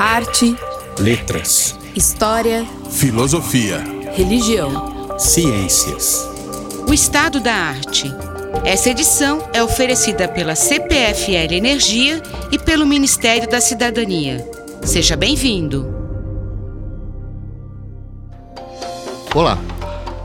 [0.00, 0.56] Arte,
[0.98, 6.26] letras, história, filosofia, religião, ciências.
[6.88, 8.10] O Estado da Arte.
[8.64, 14.42] Essa edição é oferecida pela CPFL Energia e pelo Ministério da Cidadania.
[14.82, 15.94] Seja bem-vindo.
[19.34, 19.58] Olá.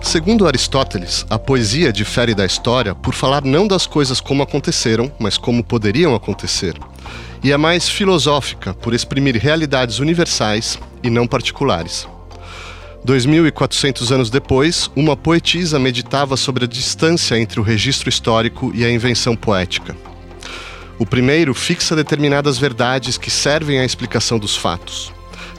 [0.01, 5.37] Segundo Aristóteles, a poesia difere da história por falar não das coisas como aconteceram, mas
[5.37, 6.79] como poderiam acontecer.
[7.43, 12.07] E é mais filosófica por exprimir realidades universais e não particulares.
[13.05, 18.89] 2.400 anos depois, uma poetisa meditava sobre a distância entre o registro histórico e a
[18.89, 19.95] invenção poética.
[20.97, 25.14] O primeiro fixa determinadas verdades que servem à explicação dos fatos.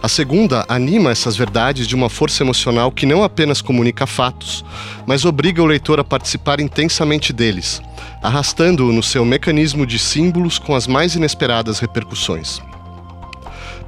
[0.06, 4.65] A segunda anima essas verdades de uma força emocional que não apenas comunica fatos,
[5.05, 7.82] mas obriga o leitor a participar intensamente deles,
[8.23, 12.60] arrastando-o no seu mecanismo de símbolos com as mais inesperadas repercussões.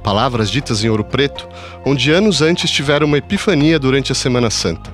[0.03, 1.47] Palavras ditas em ouro preto,
[1.85, 4.91] onde anos antes tiveram uma epifania durante a Semana Santa.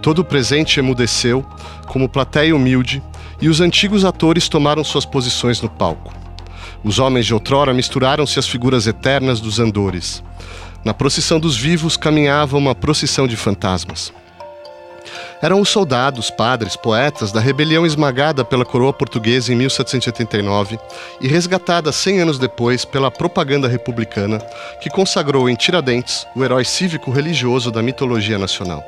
[0.00, 1.44] Todo o presente emudeceu,
[1.88, 3.02] como plateia humilde,
[3.38, 6.17] e os antigos atores tomaram suas posições no palco.
[6.84, 10.22] Os homens de outrora misturaram-se às figuras eternas dos andores.
[10.84, 14.12] Na procissão dos vivos caminhava uma procissão de fantasmas.
[15.40, 20.78] Eram os soldados, padres, poetas da rebelião esmagada pela coroa portuguesa em 1789
[21.20, 24.38] e resgatada 100 anos depois pela propaganda republicana,
[24.80, 28.84] que consagrou em Tiradentes o herói cívico-religioso da mitologia nacional.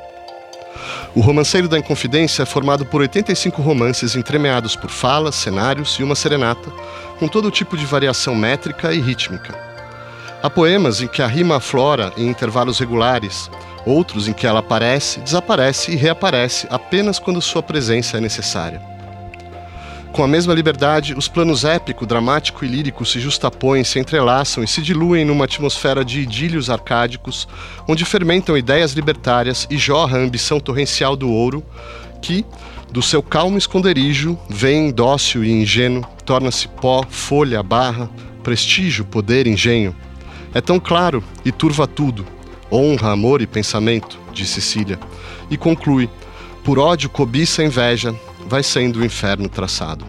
[1.15, 6.15] O Romanceiro da Inconfidência é formado por 85 romances entremeados por falas, cenários e uma
[6.15, 6.71] serenata,
[7.19, 9.57] com todo tipo de variação métrica e rítmica.
[10.41, 13.51] Há poemas em que a rima aflora em intervalos regulares,
[13.85, 18.90] outros em que ela aparece, desaparece e reaparece apenas quando sua presença é necessária.
[20.11, 24.67] Com a mesma liberdade, os planos épico, dramático e lírico se justapõem, se entrelaçam e
[24.67, 27.47] se diluem numa atmosfera de idílios arcádicos,
[27.87, 31.63] onde fermentam ideias libertárias e jorra a ambição torrencial do ouro,
[32.21, 32.45] que,
[32.91, 38.09] do seu calmo esconderijo, vem dócil e ingênuo, torna-se pó, folha, barra,
[38.43, 39.95] prestígio, poder, engenho.
[40.53, 42.27] É tão claro e turva tudo,
[42.69, 44.99] honra, amor e pensamento, diz Cecília,
[45.49, 46.09] e conclui:
[46.65, 48.13] por ódio, cobiça, inveja,
[48.47, 50.05] vai sendo o inferno traçado.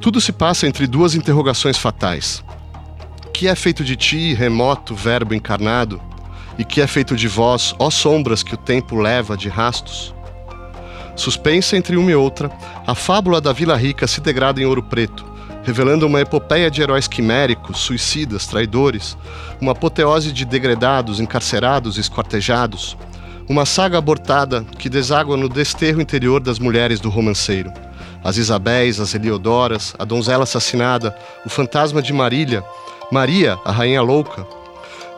[0.00, 2.44] Tudo se passa entre duas interrogações fatais.
[3.32, 6.00] Que é feito de ti, remoto verbo encarnado?
[6.58, 10.14] E que é feito de vós, ó sombras que o tempo leva de rastos?
[11.16, 12.50] Suspensa entre uma e outra,
[12.86, 15.24] a fábula da Vila Rica se degrada em ouro preto,
[15.62, 19.16] revelando uma epopeia de heróis quiméricos, suicidas, traidores,
[19.60, 22.96] uma apoteose de degredados, encarcerados e esquartejados,
[23.48, 27.72] uma saga abortada que deságua no desterro interior das mulheres do romanceiro.
[28.22, 32.64] As Isabéis, as Eliodoras, a donzela assassinada, o fantasma de Marília,
[33.12, 34.46] Maria, a rainha louca.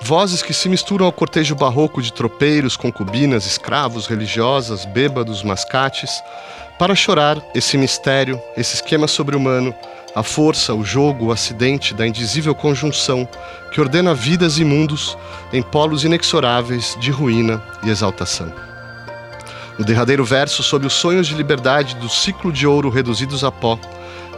[0.01, 6.21] Vozes que se misturam ao cortejo barroco de tropeiros, concubinas, escravos, religiosas, bêbados, mascates,
[6.79, 9.75] para chorar esse mistério, esse esquema sobre-humano
[10.17, 13.29] a força, o jogo, o acidente da indizível conjunção
[13.71, 15.15] que ordena vidas e mundos
[15.53, 18.51] em polos inexoráveis de ruína e exaltação.
[19.79, 23.79] No derradeiro verso, sobre os sonhos de liberdade do ciclo de ouro reduzidos a pó,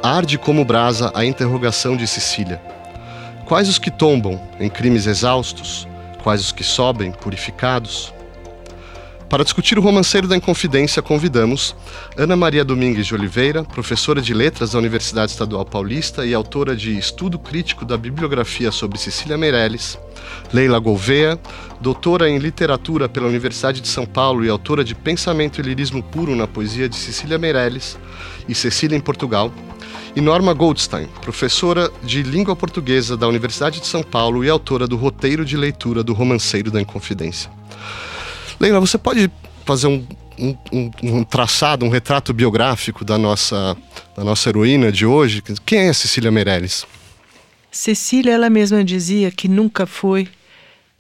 [0.03, 2.61] arde como brasa a interrogação de Sicília.
[3.45, 5.87] Quais os que tombam em crimes exaustos?
[6.25, 8.13] Quais os que sobem purificados?
[9.29, 11.77] Para discutir o romanceiro da Inconfidência, convidamos
[12.17, 16.97] Ana Maria Domingues de Oliveira, professora de letras da Universidade Estadual Paulista e autora de
[16.97, 19.99] Estudo Crítico da Bibliografia sobre Cecília Meirelles,
[20.51, 21.39] Leila Gouveia,
[21.79, 26.35] doutora em literatura pela Universidade de São Paulo e autora de Pensamento e Lirismo Puro
[26.35, 27.99] na Poesia de Cecília Meirelles
[28.49, 29.53] e Cecília em Portugal,
[30.17, 34.97] e Norma Goldstein, professora de língua portuguesa da Universidade de São Paulo e autora do
[34.97, 37.51] roteiro de leitura do Romanceiro da Inconfidência.
[38.61, 39.31] Leila, você pode
[39.65, 40.05] fazer um,
[40.73, 43.77] um, um, traçado, um retrato biográfico da nossa,
[44.17, 45.43] da nossa heroína de hoje?
[45.65, 46.85] Quem é Cecília Meirelles?
[47.71, 50.29] Cecília, ela mesma dizia que nunca foi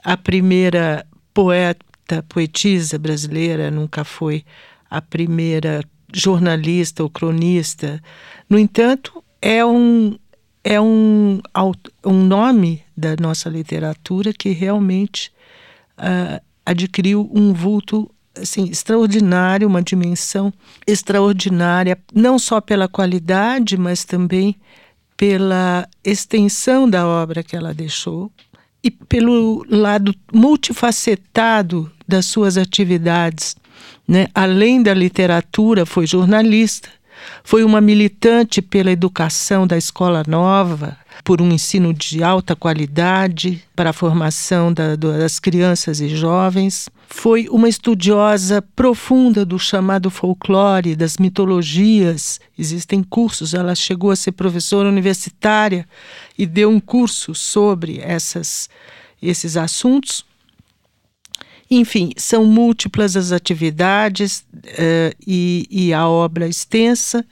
[0.05, 4.45] a primeira poeta, poetisa brasileira, nunca foi
[4.89, 5.83] a primeira
[6.13, 8.01] jornalista ou cronista.
[8.49, 10.17] No entanto, é um,
[10.63, 11.41] é um,
[12.05, 15.33] um nome da nossa literatura que realmente
[15.99, 20.53] uh, adquiriu um vulto assim, extraordinário, uma dimensão
[20.87, 24.55] extraordinária, não só pela qualidade, mas também
[25.17, 28.31] pela extensão da obra que ela deixou
[28.85, 33.57] e pelo lado multifacetado das suas atividades.
[34.07, 34.29] Né?
[34.35, 36.89] Além da literatura, foi jornalista,
[37.43, 40.97] foi uma militante pela educação da escola nova,
[41.29, 46.89] por um ensino de alta qualidade para a formação da, das crianças e jovens.
[47.07, 52.41] Foi uma estudiosa profunda do chamado folclore, das mitologias.
[52.59, 55.87] Existem cursos, ela chegou a ser professora universitária
[56.39, 58.71] e deu um curso sobre essas,
[59.21, 60.25] esses assuntos.
[61.71, 67.23] Enfim, são múltiplas as atividades uh, e, e a obra extensa.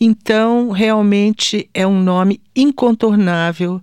[0.00, 3.80] Então, realmente é um nome incontornável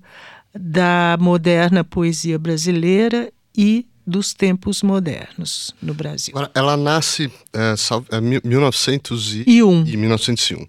[0.54, 6.34] da moderna poesia brasileira e dos tempos modernos no Brasil.
[6.54, 7.76] Ela nasce é,
[8.12, 9.86] é, 1901.
[9.86, 10.66] E 1901.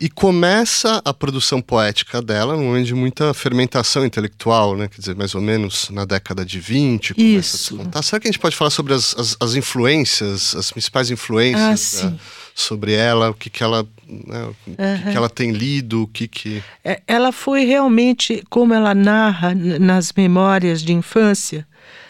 [0.00, 4.86] E começa a produção poética dela num momento de muita fermentação intelectual, né?
[4.86, 7.14] Quer dizer, mais ou menos na década de 20.
[7.16, 7.80] Isso.
[7.92, 12.04] A Será que a gente pode falar sobre as, as, as influências, as principais influências
[12.04, 12.18] ah, né?
[12.54, 14.54] sobre ela, o que, que ela né, o
[15.10, 16.62] que, ela tem lido, o que que...
[16.84, 21.66] É, ela foi realmente, como ela narra nas memórias de infância,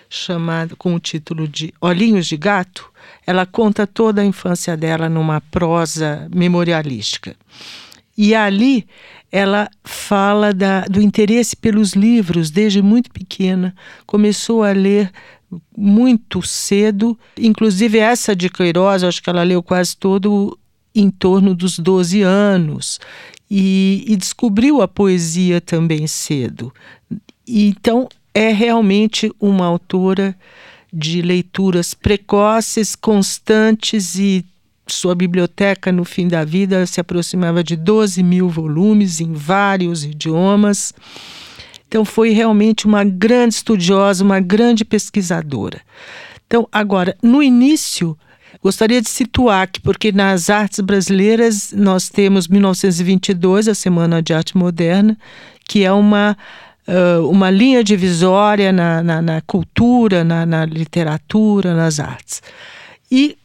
[0.08, 2.90] chamado com o título de Olhinhos de Gato,
[3.26, 7.36] ela conta toda a infância dela numa prosa memorialística.
[8.16, 8.86] E ali
[9.30, 13.74] ela fala da, do interesse pelos livros desde muito pequena,
[14.06, 15.12] começou a ler
[15.76, 20.57] muito cedo, inclusive essa de Queiroz, acho que ela leu quase todo
[21.00, 22.98] em torno dos 12 anos,
[23.50, 26.72] e, e descobriu a poesia também cedo.
[27.46, 30.36] E, então, é realmente uma autora
[30.92, 34.44] de leituras precoces, constantes e
[34.86, 40.94] sua biblioteca no fim da vida se aproximava de 12 mil volumes em vários idiomas.
[41.86, 45.80] Então foi realmente uma grande estudiosa, uma grande pesquisadora.
[46.46, 48.16] Então, agora, no início,
[48.62, 54.56] gostaria de situar que, porque nas artes brasileiras nós temos 1922, a Semana de Arte
[54.56, 55.16] Moderna,
[55.66, 56.36] que é uma
[57.30, 62.42] uma linha divisória na, na, na cultura, na, na, literatura, nas artes.
[63.10, 63.36] E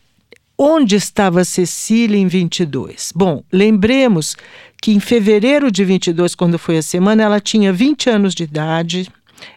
[0.58, 3.12] onde estava Cecília em 22?
[3.14, 4.38] Bom, lembremos
[4.82, 9.10] que em fevereiro de 22, quando foi a semana, ela tinha 20 anos de idade,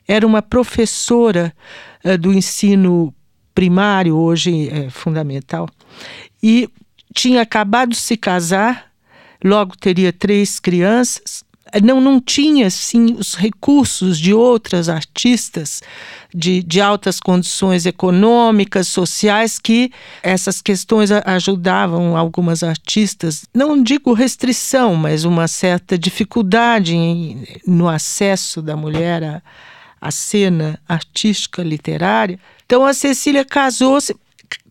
[0.07, 1.53] era uma professora
[2.05, 3.15] uh, do ensino
[3.57, 5.67] primário, hoje é fundamental,
[6.43, 6.69] e
[7.15, 8.93] tinha acabado de se casar,
[9.43, 11.43] logo teria três crianças,
[11.83, 15.83] não, não tinha assim os recursos de outras artistas
[16.33, 19.91] de, de altas condições econômicas, sociais, que
[20.23, 28.61] essas questões ajudavam algumas artistas, não digo restrição, mas uma certa dificuldade em, no acesso
[28.61, 29.43] da mulher à,
[30.07, 32.39] à cena artística literária.
[32.65, 34.15] Então a Cecília casou-se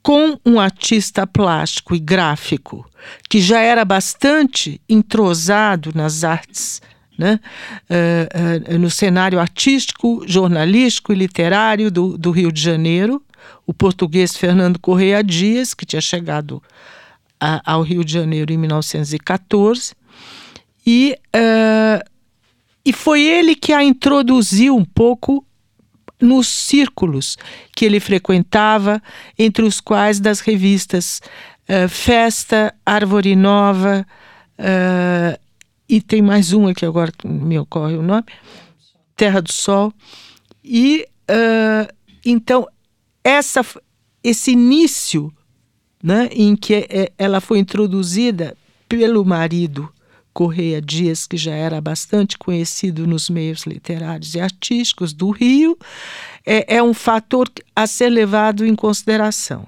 [0.02, 2.86] com um artista plástico e gráfico
[3.30, 6.82] que já era bastante entrosado nas artes,
[7.18, 7.40] né?
[7.90, 13.22] Uh, uh, no cenário artístico, jornalístico e literário do, do, Rio de Janeiro,
[13.66, 16.62] o português Fernando Correia Dias, que tinha chegado
[17.40, 19.94] a, ao Rio de Janeiro em 1914,
[20.86, 22.10] e, uh,
[22.86, 25.44] e foi ele que a introduziu um pouco
[26.22, 27.38] nos círculos
[27.76, 29.02] que ele frequentava,
[29.38, 31.22] entre os quais das revistas
[31.68, 34.06] uh, Festa, Árvore Nova,
[34.60, 35.40] uh,
[35.90, 38.26] e tem mais uma que agora me ocorre o nome,
[39.16, 39.92] Terra do Sol.
[40.64, 42.68] E uh, então
[43.24, 43.66] essa,
[44.24, 45.34] esse início
[46.02, 46.88] né, em que
[47.18, 48.56] ela foi introduzida
[48.88, 49.92] pelo marido
[50.36, 55.78] Correia Dias, que já era bastante conhecido nos meios literários e artísticos do Rio,
[56.46, 59.66] é, é um fator a ser levado em consideração.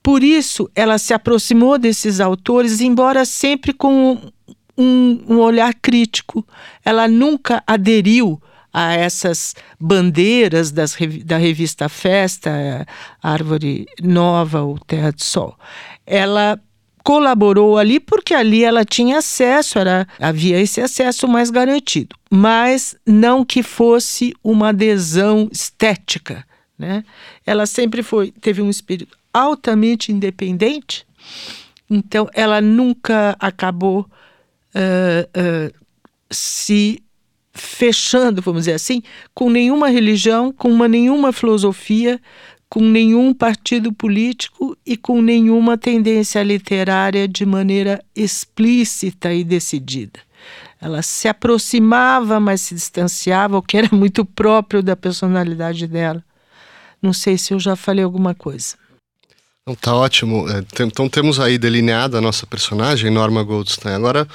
[0.00, 4.30] Por isso, ela se aproximou desses autores, embora sempre com
[4.78, 6.46] um, um olhar crítico.
[6.84, 8.40] Ela nunca aderiu
[8.72, 12.86] a essas bandeiras das, da revista Festa,
[13.20, 15.58] Árvore Nova ou Terra do Sol.
[16.06, 16.60] Ela
[17.02, 23.44] colaborou ali porque ali ela tinha acesso, era, havia esse acesso mais garantido, mas não
[23.44, 26.44] que fosse uma adesão estética.
[26.78, 27.04] Né?
[27.46, 31.06] Ela sempre foi, teve um espírito altamente independente,
[31.88, 34.00] então ela nunca acabou
[34.74, 35.74] uh, uh,
[36.30, 37.02] se
[37.52, 39.02] fechando, vamos dizer assim,
[39.34, 42.20] com nenhuma religião, com uma, nenhuma filosofia,
[42.70, 50.20] com nenhum partido político e com nenhuma tendência literária de maneira explícita e decidida.
[50.80, 56.24] Ela se aproximava, mas se distanciava, o que era muito próprio da personalidade dela.
[57.02, 58.76] Não sei se eu já falei alguma coisa.
[59.62, 60.48] Então tá ótimo.
[60.48, 63.94] É, então temos aí delineada a nossa personagem, Norma Goldstein.
[63.94, 64.28] Agora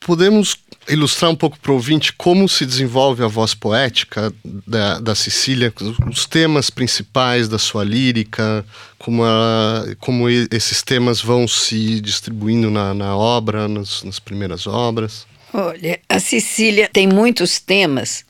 [0.00, 0.56] podemos
[0.88, 5.72] ilustrar um pouco para o ouvinte como se desenvolve a voz poética da, da Cecília,
[6.08, 8.64] os temas principais da sua lírica,
[8.98, 15.26] como, ela, como esses temas vão se distribuindo na, na obra, nas, nas primeiras obras?
[15.52, 18.24] Olha, a Cecília tem muitos temas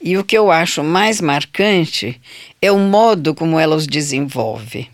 [0.00, 2.20] e o que eu acho mais marcante
[2.60, 4.88] é o modo como ela os desenvolve.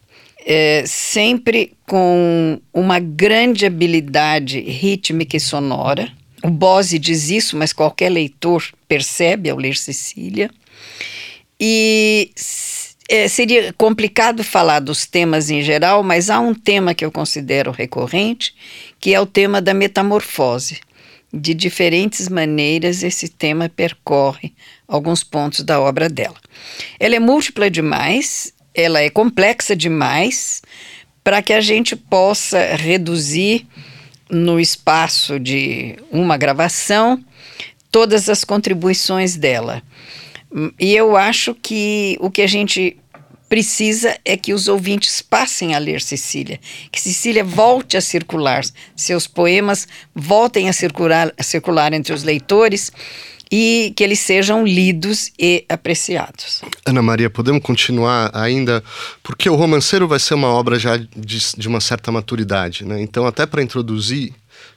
[0.44, 6.11] É, sempre com uma grande habilidade rítmica e sonora.
[6.43, 10.51] O Bose diz isso, mas qualquer leitor percebe ao ler Cecília.
[11.59, 12.31] E
[13.09, 17.71] é, seria complicado falar dos temas em geral, mas há um tema que eu considero
[17.71, 18.55] recorrente,
[18.99, 20.81] que é o tema da metamorfose.
[21.35, 24.53] De diferentes maneiras, esse tema percorre
[24.87, 26.37] alguns pontos da obra dela.
[27.01, 30.61] Ela é múltipla demais, ela é complexa demais
[31.25, 33.67] para que a gente possa reduzir
[34.33, 37.23] no espaço de uma gravação
[37.91, 39.83] todas as contribuições dela.
[40.81, 42.97] E eu acho que o que a gente
[43.49, 46.59] precisa é que os ouvintes passem a ler Cecília,
[46.91, 48.65] que Cecília volte a circular,
[48.97, 52.91] seus poemas voltem a circular, a circular entre os leitores
[53.52, 56.62] e que eles sejam lidos e apreciados.
[56.87, 58.82] Ana Maria, podemos continuar ainda,
[59.23, 63.02] porque o romanceiro vai ser uma obra já de, de uma certa maturidade, né?
[63.02, 64.32] Então, até para introduzir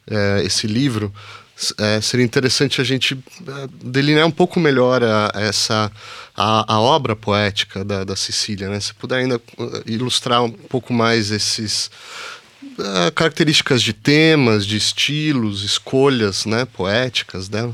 [0.05, 1.13] é, esse livro,
[1.77, 3.17] é, seria interessante a gente
[3.47, 5.89] é, delinear um pouco melhor a, essa
[6.35, 8.81] a, a, obra poética da, da Cecília, né?
[8.81, 11.89] Se puder ainda uh, ilustrar um pouco mais esses
[12.77, 17.73] uh, características de temas, de estilos, escolhas, né, poéticas dela.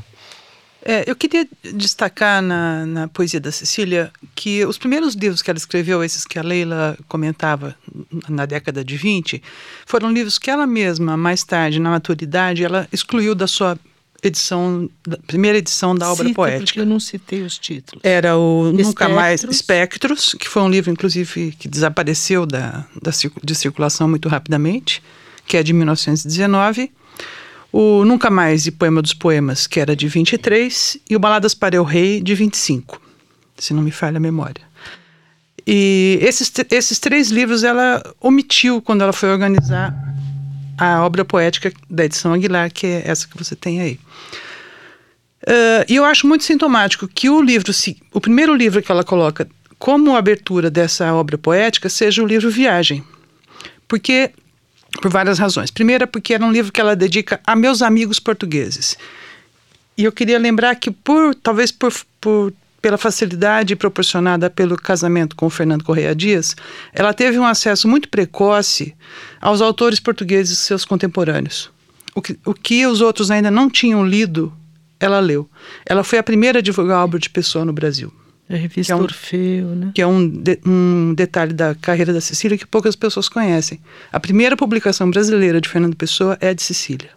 [0.84, 5.58] É, eu queria destacar na, na, poesia da Cecília que os primeiros livros que ela
[5.58, 7.76] escreveu, esses que a Leila comentava
[8.28, 9.40] na década de 20,
[9.86, 13.78] foram livros que ela mesma, mais tarde, na maturidade, ela excluiu da sua
[14.22, 16.80] edição, da primeira edição da obra Cita, poética.
[16.80, 18.04] Eu não citei os títulos.
[18.04, 18.86] Era o Espectros.
[18.86, 23.12] Nunca Mais Espectros, que foi um livro, inclusive, que desapareceu da, da,
[23.42, 25.00] de circulação muito rapidamente,
[25.46, 26.90] que é de 1919
[27.72, 31.80] o Nunca Mais e Poema dos Poemas, que era de 23, e o Baladas para
[31.80, 33.00] o Rei, de 25,
[33.56, 34.62] se não me falha a memória.
[35.66, 39.94] E esses, esses três livros ela omitiu quando ela foi organizar
[40.76, 43.98] a obra poética da edição Aguilar, que é essa que você tem aí.
[45.44, 47.72] Uh, e eu acho muito sintomático que o livro,
[48.12, 49.48] o primeiro livro que ela coloca
[49.78, 53.02] como abertura dessa obra poética seja o livro Viagem.
[53.88, 54.30] Porque
[55.00, 55.70] por várias razões.
[55.70, 58.96] Primeira, porque era um livro que ela dedica a meus amigos portugueses.
[59.96, 65.46] E eu queria lembrar que, por talvez por, por pela facilidade proporcionada pelo casamento com
[65.46, 66.56] o Fernando Correia Dias,
[66.92, 68.94] ela teve um acesso muito precoce
[69.40, 71.70] aos autores portugueses seus contemporâneos.
[72.14, 74.52] O que, o que os outros ainda não tinham lido,
[74.98, 75.48] ela leu.
[75.86, 78.12] Ela foi a primeira a divulgar a obra de Pessoa no Brasil.
[78.48, 79.90] A revista que é um, Orfeu, né?
[79.94, 83.80] Que é um, de, um detalhe da carreira da Cecília que poucas pessoas conhecem.
[84.12, 87.10] A primeira publicação brasileira de Fernando Pessoa é de Cecília.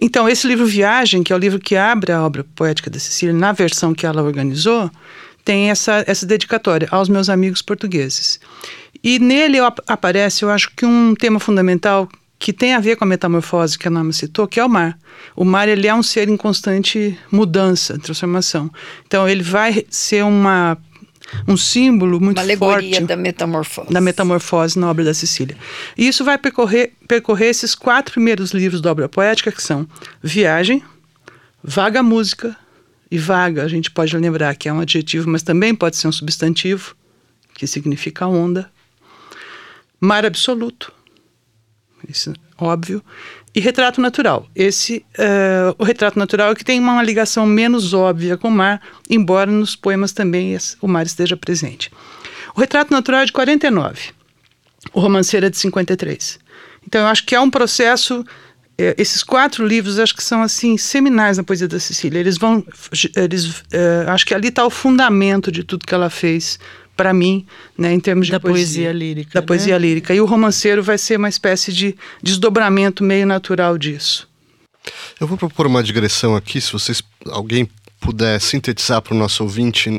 [0.00, 3.34] Então, esse livro Viagem, que é o livro que abre a obra poética da Cecília,
[3.34, 4.90] na versão que ela organizou,
[5.44, 8.40] tem essa, essa dedicatória aos meus amigos portugueses.
[9.02, 12.08] E nele aparece, eu acho que um tema fundamental
[12.40, 14.98] que tem a ver com a metamorfose que a Norma citou, que é o mar.
[15.36, 18.70] O mar ele é um ser em constante mudança, transformação.
[19.06, 20.78] Então ele vai ser uma
[21.46, 23.92] um símbolo muito uma alegoria forte da metamorfose.
[23.92, 25.54] Da metamorfose na obra da Cecília.
[25.98, 29.86] E isso vai percorrer, percorrer esses quatro primeiros livros da obra poética, que são
[30.22, 30.82] Viagem,
[31.62, 32.56] Vaga Música
[33.10, 33.64] e Vaga.
[33.64, 36.96] A gente pode lembrar que é um adjetivo, mas também pode ser um substantivo,
[37.52, 38.70] que significa onda.
[40.00, 40.90] Mar Absoluto,
[42.08, 43.02] isso óbvio.
[43.54, 44.46] E retrato natural.
[44.54, 48.80] Esse, uh, o retrato natural é que tem uma ligação menos óbvia com o mar,
[49.08, 51.90] embora nos poemas também o mar esteja presente.
[52.54, 54.10] O retrato natural é de 49,
[54.92, 56.38] o romanceiro é de 53.
[56.86, 58.24] Então eu acho que é um processo
[58.80, 62.18] eh, esses quatro livros acho que são assim seminais na poesia da Cecília.
[62.18, 62.64] Eles vão,
[63.14, 66.58] eles, uh, acho que ali está o fundamento de tudo que ela fez
[67.00, 67.46] para mim,
[67.78, 69.30] né, em termos de da poesia, poesia lírica.
[69.32, 69.46] Da né?
[69.46, 70.14] poesia lírica.
[70.14, 74.28] E o romanceiro vai ser uma espécie de desdobramento meio natural disso.
[75.18, 77.66] Eu vou propor uma digressão aqui, se vocês alguém
[77.98, 79.98] puder sintetizar para o nosso ouvinte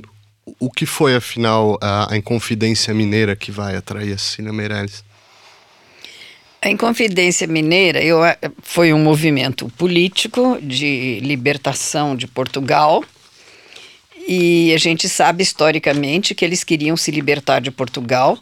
[0.60, 5.04] o que foi afinal a, a Inconfidência Mineira que vai atrair a Cecília Meirelles.
[6.62, 8.20] A Inconfidência Mineira eu,
[8.62, 13.04] foi um movimento político de libertação de Portugal
[14.34, 18.40] e a gente sabe historicamente que eles queriam se libertar de Portugal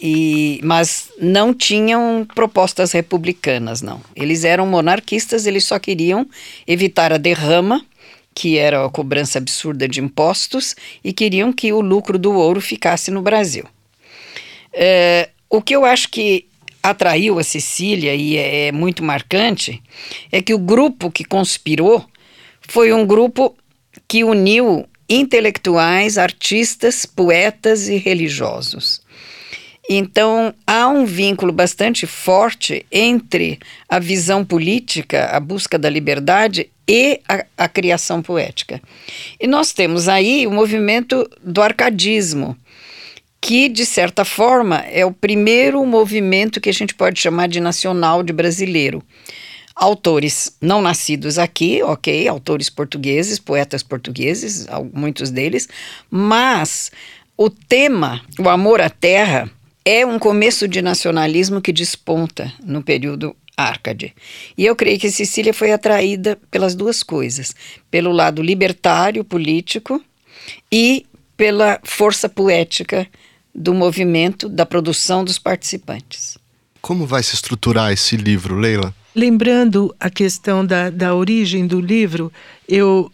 [0.00, 4.00] E, mas não tinham propostas republicanas, não.
[4.16, 6.26] Eles eram monarquistas, eles só queriam
[6.66, 7.84] evitar a derrama,
[8.34, 10.74] que era a cobrança absurda de impostos,
[11.04, 13.66] e queriam que o lucro do ouro ficasse no Brasil.
[14.72, 16.46] É, o que eu acho que
[16.82, 19.82] atraiu a Cecília e é, é muito marcante
[20.32, 22.02] é que o grupo que conspirou
[22.62, 23.54] foi um grupo
[24.08, 29.02] que uniu intelectuais, artistas, poetas e religiosos.
[29.92, 37.20] Então, há um vínculo bastante forte entre a visão política, a busca da liberdade e
[37.28, 38.80] a, a, criação poética.
[39.40, 42.56] E nós temos aí o movimento do arcadismo,
[43.40, 48.22] que, de certa forma, é o primeiro movimento que a gente pode chamar de nacional
[48.22, 49.02] de brasileiro.
[49.80, 55.66] Autores não nascidos aqui, ok, autores portugueses, poetas portugueses, muitos deles,
[56.10, 56.92] mas
[57.34, 59.50] o tema, o amor à terra,
[59.82, 64.14] é um começo de nacionalismo que desponta no período Arcade.
[64.56, 67.54] E eu creio que Cecília foi atraída pelas duas coisas:
[67.90, 70.02] pelo lado libertário político
[70.70, 71.06] e
[71.36, 73.06] pela força poética
[73.54, 76.39] do movimento, da produção dos participantes.
[76.80, 78.94] Como vai se estruturar esse livro, Leila?
[79.14, 82.32] Lembrando a questão da, da origem do livro,
[82.68, 83.10] eu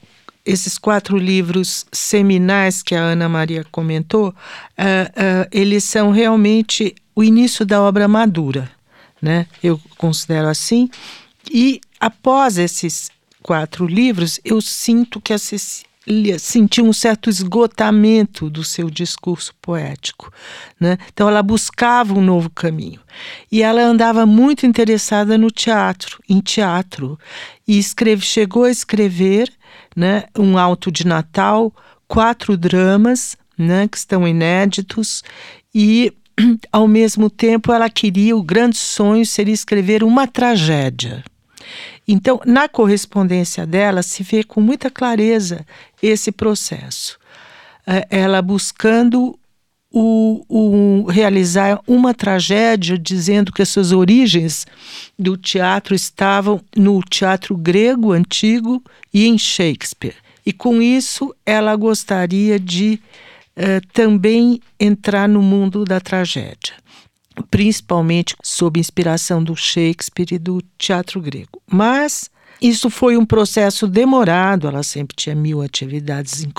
[0.47, 7.25] esses quatro livros seminais que a Ana Maria comentou, uh, uh, eles são realmente o
[7.25, 8.71] início da obra madura,
[9.21, 9.47] né?
[9.61, 10.89] Eu considero assim.
[11.51, 13.11] E após esses
[13.43, 15.39] quatro livros, eu sinto que a
[16.39, 20.33] sentiu um certo esgotamento do seu discurso poético.
[20.79, 20.99] Né?
[21.13, 23.01] Então, ela buscava um novo caminho.
[23.51, 27.19] E ela andava muito interessada no teatro, em teatro.
[27.67, 29.53] E escreve, chegou a escrever
[29.95, 31.73] né, um alto de Natal,
[32.07, 35.23] quatro dramas né, que estão inéditos
[35.75, 36.13] e
[36.71, 41.25] ao mesmo tempo ela queria o grande sonho seria escrever uma tragédia.
[42.07, 45.67] Então, na correspondência dela se vê com muita clareza
[46.03, 47.19] esse processo.
[47.87, 49.39] É, ela buscando
[49.99, 54.67] o, o, realizar uma tragédia, dizendo que as suas origens
[55.19, 60.17] do teatro estavam no teatro grego antigo e em Shakespeare.
[60.45, 63.01] E com isso ela gostaria de
[63.57, 66.75] uh, também entrar no mundo da tragédia,
[67.51, 71.61] principalmente sob inspiração do Shakespeare e do teatro grego.
[71.71, 76.53] Mas isso foi um processo demorado, ela sempre tinha mil atividades em,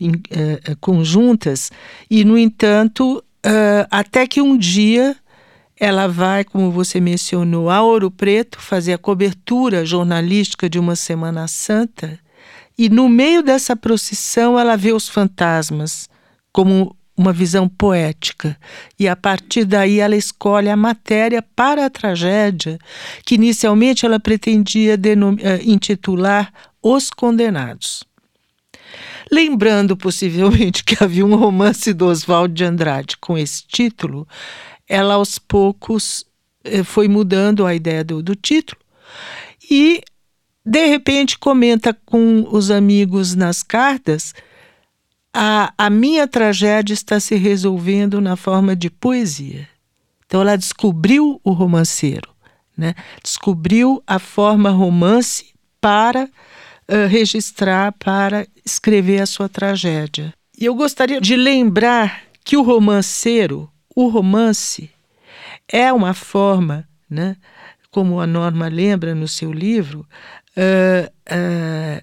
[0.00, 1.70] em, uh, conjuntas,
[2.10, 5.16] e, no entanto, uh, até que um dia
[5.78, 11.46] ela vai, como você mencionou, a Ouro Preto fazer a cobertura jornalística de uma Semana
[11.46, 12.18] Santa,
[12.76, 16.08] e no meio dessa procissão ela vê os fantasmas
[16.52, 18.56] como uma visão poética.
[18.98, 22.78] E a partir daí ela escolhe a matéria para a tragédia,
[23.26, 28.04] que inicialmente ela pretendia eh, intitular Os Condenados.
[29.30, 34.26] Lembrando possivelmente que havia um romance do Oswald de Andrade com esse título,
[34.88, 36.24] ela aos poucos
[36.62, 38.80] eh, foi mudando a ideia do, do título
[39.70, 40.00] e
[40.64, 44.34] de repente comenta com os amigos nas cartas
[45.40, 49.68] a, a minha tragédia está se resolvendo na forma de poesia.
[50.26, 52.28] Então ela descobriu o romanceiro,
[52.76, 52.96] né?
[53.22, 60.34] descobriu a forma romance para uh, registrar, para escrever a sua tragédia.
[60.58, 64.90] E eu gostaria de lembrar que o romanceiro, o romance,
[65.68, 67.36] é uma forma, né,
[67.92, 70.04] como a Norma lembra no seu livro,
[70.56, 72.02] uh, uh,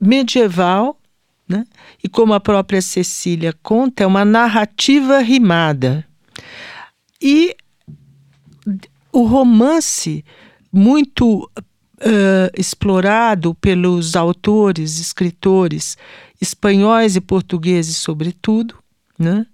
[0.00, 1.01] medieval
[1.48, 1.64] né?
[2.02, 6.06] E como a própria Cecília conta, é uma narrativa rimada.
[7.20, 7.56] E
[9.12, 10.24] o romance,
[10.72, 15.96] muito uh, explorado pelos autores, escritores
[16.40, 18.74] espanhóis e portugueses, sobretudo,
[19.16, 19.46] né?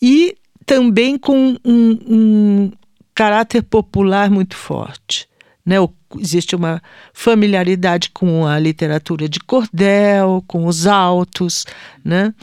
[0.00, 2.72] e também com um, um
[3.14, 5.28] caráter popular muito forte.
[5.64, 5.78] Né?
[5.78, 5.88] O
[6.18, 11.64] existe uma familiaridade com a literatura de cordel, com os altos.
[12.04, 12.34] Né?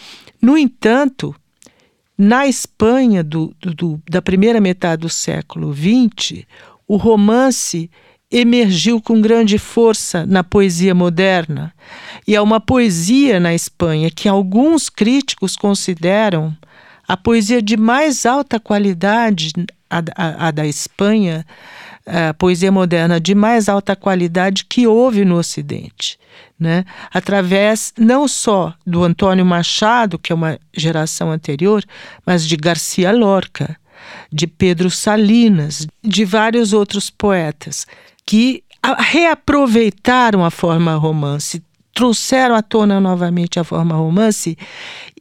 [0.41, 1.35] No entanto,
[2.17, 6.45] na Espanha do, do, da primeira metade do século XX,
[6.87, 7.89] o romance
[8.29, 11.73] emergiu com grande força na poesia moderna.
[12.27, 16.55] E é uma poesia na Espanha que alguns críticos consideram
[17.07, 19.51] a poesia de mais alta qualidade,
[19.89, 21.45] a, a, a da Espanha,
[22.05, 26.19] a poesia moderna de mais alta qualidade que houve no Ocidente.
[26.59, 26.85] Né?
[27.13, 31.83] Através não só do Antônio Machado, que é uma geração anterior,
[32.25, 33.77] mas de Garcia Lorca,
[34.31, 37.85] de Pedro Salinas, de vários outros poetas
[38.25, 38.63] que
[38.97, 41.63] reaproveitaram a forma romance,
[41.93, 44.57] trouxeram à tona novamente a forma romance,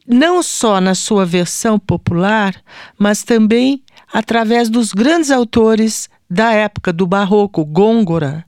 [0.07, 2.55] não só na sua versão popular,
[2.97, 8.43] mas também através dos grandes autores da época do Barroco, Gôngora,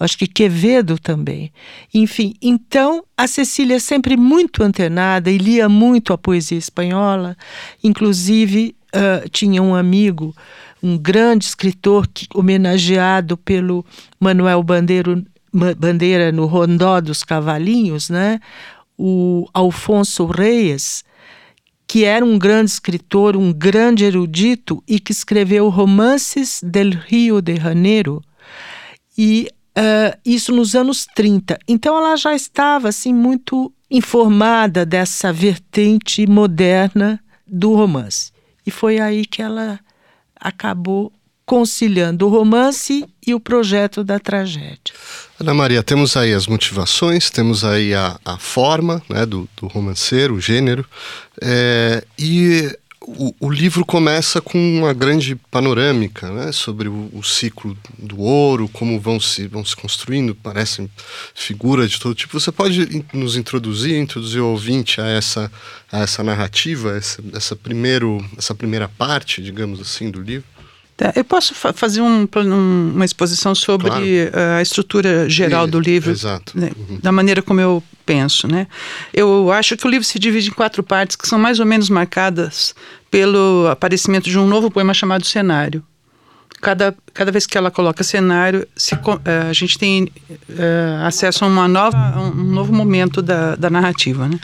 [0.00, 1.52] acho que Quevedo também.
[1.92, 7.36] Enfim, então a Cecília é sempre muito antenada e lia muito a poesia espanhola,
[7.84, 10.34] inclusive uh, tinha um amigo,
[10.82, 13.84] um grande escritor que, homenageado pelo
[14.18, 18.40] Manuel Bandeiro, Bandeira no Rondó dos Cavalinhos, né?
[18.98, 21.04] o Alfonso Reyes,
[21.88, 27.56] que era um grande escritor, um grande erudito e que escreveu romances del Rio de
[27.56, 28.22] Janeiro.
[29.16, 31.58] E uh, isso nos anos 30.
[31.66, 38.32] Então ela já estava assim muito informada dessa vertente moderna do romance.
[38.66, 39.80] E foi aí que ela
[40.38, 41.10] acabou
[41.48, 44.92] conciliando o romance e o projeto da tragédia.
[45.40, 50.34] Ana Maria, temos aí as motivações, temos aí a, a forma né, do, do romanceiro,
[50.34, 50.84] o gênero,
[51.40, 57.74] é, e o, o, livro começa com uma grande panorâmica né, sobre o, o, ciclo
[57.98, 60.90] do ouro, como vão se, vão se construindo, parecem
[61.34, 62.38] figuras de todo tipo.
[62.38, 65.50] Você pode nos introduzir, introduzir o ouvinte a essa,
[65.90, 70.57] a essa narrativa, essa, essa, primeiro, essa primeira parte, digamos assim, do livro?
[70.98, 74.04] Tá, eu posso fa fazer um, um, uma exposição sobre claro.
[74.04, 76.12] uh, a estrutura geral e, do livro,
[76.56, 76.98] né, uhum.
[77.00, 78.66] da maneira como eu penso, né?
[79.14, 81.88] Eu acho que o livro se divide em quatro partes que são mais ou menos
[81.88, 82.74] marcadas
[83.12, 85.84] pelo aparecimento de um novo poema chamado Cenário.
[86.60, 88.98] Cada, cada vez que ela coloca cenário, se, uh,
[89.48, 94.26] a gente tem uh, acesso a uma nova, um novo momento da, da narrativa.
[94.26, 94.40] Né?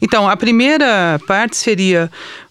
[0.00, 2.08] Então, a primeira parte seria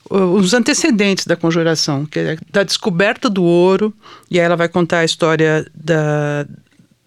[0.10, 3.94] os antecedentes da conjuração, que é da descoberta do ouro,
[4.30, 6.46] e aí ela vai contar a história da,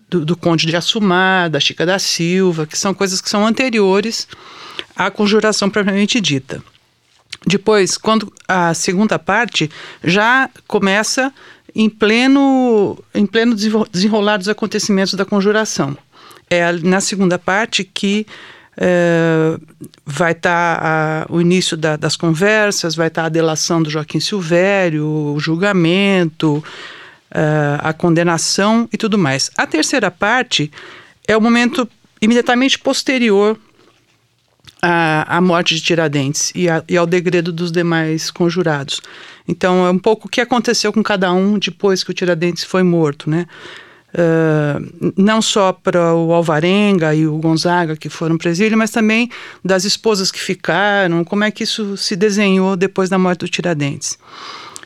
[0.09, 4.27] do, do, Conde de Assumar, da Chica da Silva, que são coisas que são anteriores
[4.97, 6.63] à conjuração propriamente dita.
[7.47, 9.71] Depois, quando a segunda parte
[10.03, 11.33] já começa
[11.75, 15.97] em pleno, em pleno desenrolar dos acontecimentos da conjuração.
[16.51, 18.27] É na segunda parte que
[18.81, 19.59] é,
[20.07, 24.21] vai estar tá o início da, das conversas, vai estar tá a delação do Joaquim
[24.21, 26.63] Silvério, o julgamento,
[27.31, 29.51] é, a condenação e tudo mais.
[29.57, 30.71] A terceira parte
[31.27, 31.89] é o momento
[32.23, 33.59] imediatamente posterior
[34.81, 39.03] à, à morte de Tiradentes e, a, e ao degredo dos demais conjurados.
[39.47, 42.85] Então é um pouco o que aconteceu com cada um depois que o Tiradentes foi
[42.85, 43.47] morto, né?
[45.17, 49.31] Não só para o Alvarenga e o Gonzaga que foram para exílio, mas também
[49.65, 54.19] das esposas que ficaram, como é que isso se desenhou depois da morte do Tiradentes.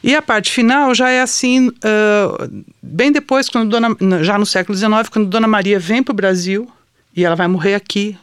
[0.02, 4.76] E a parte final já é assim, uh, bem depois, quando Dona, já no século
[4.76, 6.68] XIX, quando Dona Maria vem para o Brasil,
[7.14, 8.18] e ela vai morrer aqui,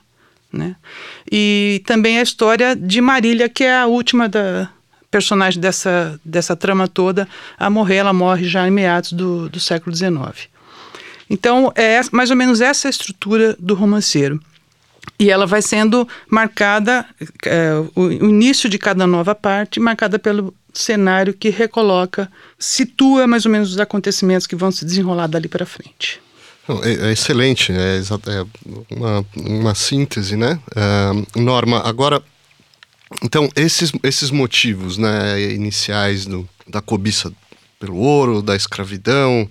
[0.52, 0.76] né?
[1.32, 4.70] E também a história de Marília, que é a última da
[5.10, 9.96] personagem dessa, dessa trama toda a morrer, ela morre já em meados do, do século
[9.96, 10.50] XIX.
[11.30, 14.40] Então, é mais ou menos essa estrutura do romanceiro.
[15.20, 17.06] E ela vai sendo marcada,
[17.46, 23.52] é, o, início de cada nova parte, marcada pelo cenário que recoloca, situa mais ou
[23.52, 26.22] menos os acontecimentos que vão se desenrolar dali para frente.
[26.84, 28.46] É, é, excelente, é, é
[28.96, 30.60] uma, uma, síntese, né?
[30.72, 32.22] Uh, Norma, agora,
[33.24, 37.34] então, esses, esses motivos né, iniciais do, da cobiça
[37.80, 39.50] pelo ouro, da escravidão,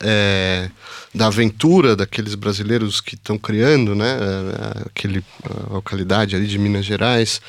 [0.00, 0.70] é,
[1.14, 5.24] da aventura daqueles brasileiros que estão criando, né, é, aquele
[5.70, 7.40] localidade ali de Minas Gerais.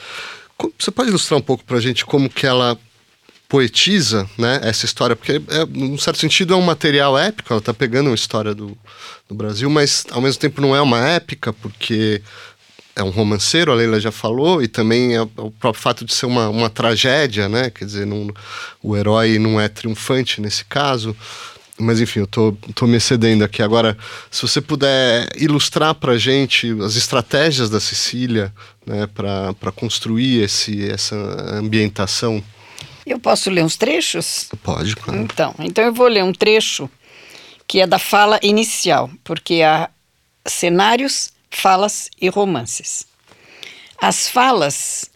[0.80, 2.78] Você pode ilustrar um pouco para a gente como que ela
[3.48, 7.52] poetiza, né, essa história, porque é, num certo sentido é um material épico.
[7.52, 8.78] Ela está pegando uma história do,
[9.28, 12.22] do Brasil, mas ao mesmo tempo não é uma épica porque
[12.96, 16.26] é um romanceiro, a Leila já falou, e também é o próprio fato de ser
[16.26, 17.70] uma, uma tragédia, né?
[17.70, 18.34] Quer dizer, não,
[18.82, 21.16] o herói não é triunfante nesse caso.
[21.80, 23.62] Mas enfim, eu tô me excedendo aqui.
[23.62, 23.96] Agora,
[24.32, 28.52] se você puder ilustrar para a gente as estratégias da Sicília
[28.86, 31.16] né, para construir esse, essa
[31.54, 32.44] ambientação.
[33.06, 34.50] Eu posso ler uns trechos?
[34.64, 35.22] Pode, claro.
[35.22, 36.90] Então, então eu vou ler um trecho
[37.68, 39.90] que é da fala inicial, porque há
[40.46, 43.06] cenários, falas e romances.
[44.02, 45.12] As falas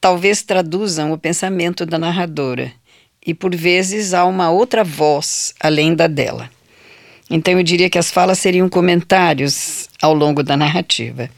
[0.00, 2.72] talvez traduzam o pensamento da narradora
[3.26, 6.48] e por vezes há uma outra voz além da dela.
[7.28, 11.28] Então eu diria que as falas seriam comentários ao longo da narrativa.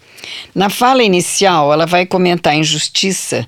[0.55, 3.47] Na fala inicial, ela vai comentar injustiça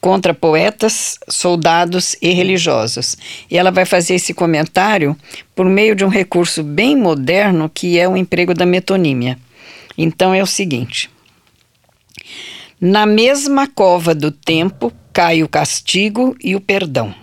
[0.00, 3.16] contra poetas, soldados e religiosos.
[3.50, 5.16] E ela vai fazer esse comentário
[5.54, 9.38] por meio de um recurso bem moderno que é o emprego da metonímia.
[9.96, 11.08] Então é o seguinte:
[12.78, 17.14] Na mesma cova do tempo cai o castigo e o perdão.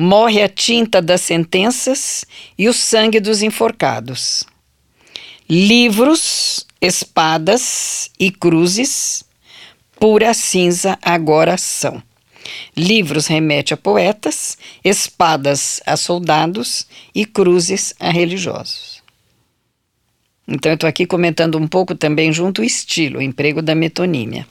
[0.00, 2.24] Morre a tinta das sentenças
[2.56, 4.44] e o sangue dos enforcados.
[5.50, 9.24] Livros, espadas e cruzes
[9.98, 12.00] pura cinza agora são.
[12.76, 19.02] Livros remete a poetas, espadas a soldados e cruzes a religiosos.
[20.46, 24.46] Então eu estou aqui comentando um pouco também junto o estilo, o emprego da metonímia.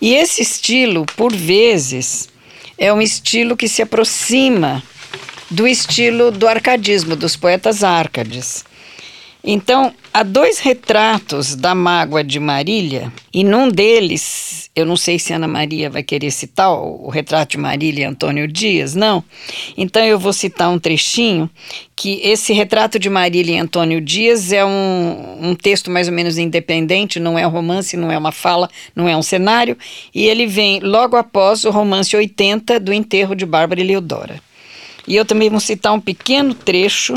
[0.00, 2.31] E esse estilo, por vezes,
[2.82, 4.82] é um estilo que se aproxima
[5.48, 8.64] do estilo do arcadismo, dos poetas árcades.
[9.44, 15.32] Então, há dois retratos da mágoa de Marília, e num deles, eu não sei se
[15.32, 19.24] Ana Maria vai querer citar o, retrato de Marília e Antônio Dias, não.
[19.76, 21.50] Então, eu vou citar um trechinho,
[21.96, 26.38] que esse retrato de Marília e Antônio Dias é um, um texto mais ou menos
[26.38, 29.76] independente, não é um romance, não é uma fala, não é um cenário,
[30.14, 34.40] e ele vem logo após o romance 80 do enterro de Bárbara e Leodora.
[35.06, 37.14] E eu também vou citar um pequeno trecho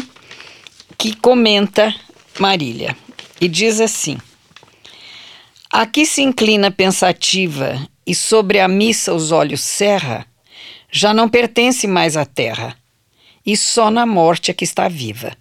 [0.97, 1.93] que comenta
[2.39, 2.97] Marília,
[3.39, 4.17] e diz assim:
[5.71, 10.25] Aqui se inclina pensativa e sobre a missa os olhos cerra,
[10.91, 12.75] já não pertence mais à terra,
[13.45, 15.35] e só na morte é que está viva.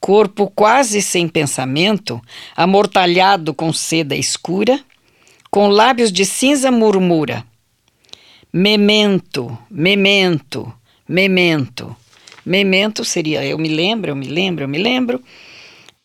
[0.00, 2.20] Corpo quase sem pensamento,
[2.56, 4.82] amortalhado com seda escura,
[5.50, 7.44] com lábios de cinza murmura:
[8.52, 10.72] Memento, memento,
[11.08, 11.96] memento.
[12.44, 15.22] Memento seria eu me lembro, eu me lembro, eu me lembro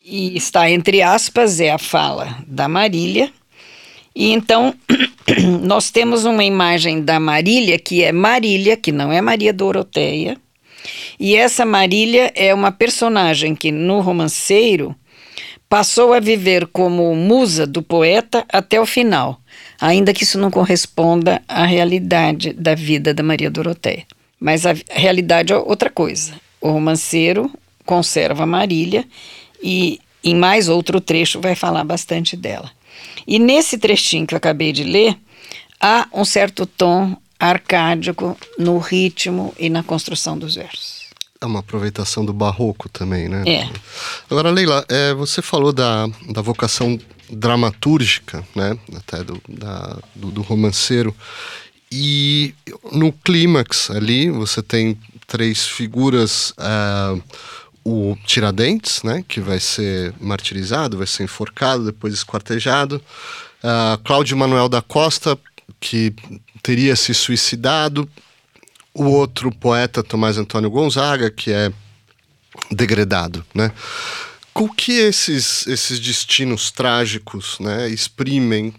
[0.10, 3.32] e está entre aspas, é a fala da Marília.
[4.16, 4.74] E então
[5.62, 10.38] nós temos uma imagem da Marília que é Marília, que não é Maria Doroteia.
[11.20, 14.96] E essa Marília é uma personagem que no romanceiro
[15.68, 19.40] passou a viver como musa do poeta até o final,
[19.80, 24.04] ainda que isso não corresponda à realidade da vida da Maria Doroteia.
[24.40, 26.34] Mas a realidade é outra coisa.
[26.60, 27.52] O romanceiro
[27.86, 29.06] conserva Marília
[29.62, 32.72] e em mais outro trecho vai falar bastante dela.
[33.28, 35.18] E nesse trechinho que eu acabei de ler,
[35.80, 41.00] há um certo tom arcádico no ritmo e na construção dos versos.
[41.42, 43.44] É uma aproveitação do barroco também, né?
[43.48, 43.70] É.
[44.30, 48.78] Agora, Leila, é, você falou da, da vocação dramatúrgica, né?
[48.94, 51.16] Até do, da, do, do romanceiro.
[51.90, 52.54] E
[52.92, 56.52] no clímax ali, você tem três figuras.
[56.52, 57.24] Uh,
[57.84, 63.02] o Tiradentes, né, que vai ser martirizado, vai ser enforcado, depois esquartejado.
[63.64, 65.38] Uh, Cláudio Manuel da Costa,
[65.80, 66.14] que
[66.62, 68.10] teria se suicidado.
[68.94, 71.72] O outro poeta, Tomás Antônio Gonzaga, que é
[72.72, 73.72] degradado, né?
[74.54, 78.74] O que esses, esses destinos trágicos né, exprimem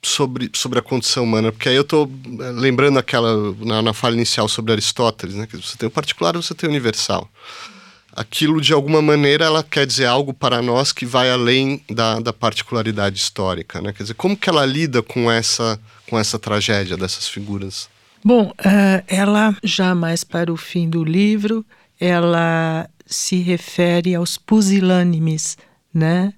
[0.00, 1.50] sobre, sobre a condição humana?
[1.50, 2.08] Porque aí eu estou
[2.40, 5.46] eh, lembrando aquela, na, na fala inicial sobre Aristóteles, né?
[5.46, 7.28] Que você tem o particular você tem o universal
[8.18, 12.32] aquilo de alguma maneira ela quer dizer algo para nós que vai além da, da
[12.32, 13.92] particularidade histórica, né?
[13.92, 15.78] Quer dizer, como que ela lida com essa
[16.10, 17.88] com essa tragédia dessas figuras?
[18.24, 21.64] Bom, uh, ela já mais para o fim do livro,
[22.00, 25.56] ela se refere aos pusilânimes,
[25.94, 26.32] né?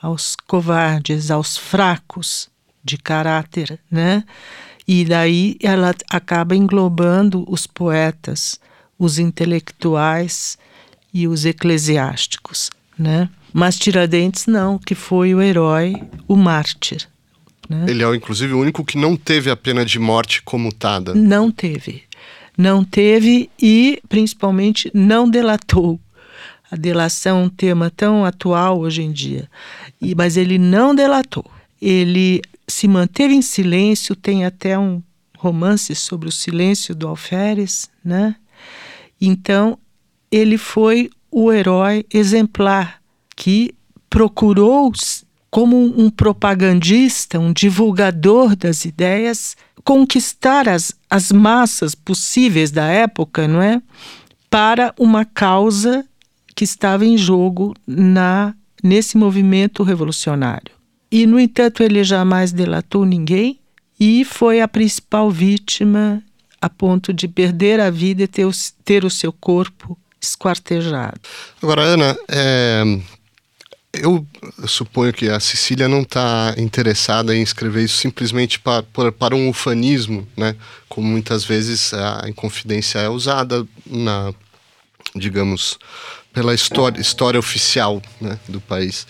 [0.00, 2.48] Aos covardes, aos fracos
[2.82, 4.24] de caráter, né?
[4.86, 8.58] E daí ela acaba englobando os poetas,
[8.98, 10.56] os intelectuais
[11.12, 13.28] e os eclesiásticos, né?
[13.52, 15.94] Mas Tiradentes não, que foi o herói,
[16.26, 17.08] o mártir.
[17.68, 17.86] Né?
[17.88, 21.14] Ele é, inclusive, o único que não teve a pena de morte comutada.
[21.14, 22.02] Não teve.
[22.56, 26.00] Não teve e, principalmente, não delatou.
[26.70, 29.48] A delação é um tema tão atual hoje em dia.
[30.00, 31.44] E, mas ele não delatou.
[31.80, 35.02] Ele se manteve em silêncio, tem até um
[35.38, 38.34] romance sobre o silêncio do alferes, né?
[39.20, 39.78] Então,
[40.30, 43.00] ele foi o herói exemplar
[43.36, 43.74] que
[44.08, 44.90] procurou,
[45.50, 53.62] como um propagandista, um divulgador das ideias, conquistar as, as massas possíveis da época, não
[53.62, 53.80] é?
[54.50, 56.04] Para uma causa
[56.54, 60.72] que estava em jogo na nesse movimento revolucionário.
[61.10, 63.58] E, no entanto, ele jamais delatou ninguém
[63.98, 66.22] e foi a principal vítima
[66.60, 68.50] a ponto de perder a vida e ter o,
[68.84, 71.20] ter o seu corpo esquartejado.
[71.62, 72.82] Agora, Ana, é,
[73.92, 74.26] eu
[74.66, 80.26] suponho que a Cecília não está interessada em escrever isso simplesmente para, para um ufanismo,
[80.36, 80.54] né?
[80.88, 84.32] Como muitas vezes a Inconfidência é usada na,
[85.14, 85.78] digamos,
[86.32, 89.06] pela história, história oficial né, do país.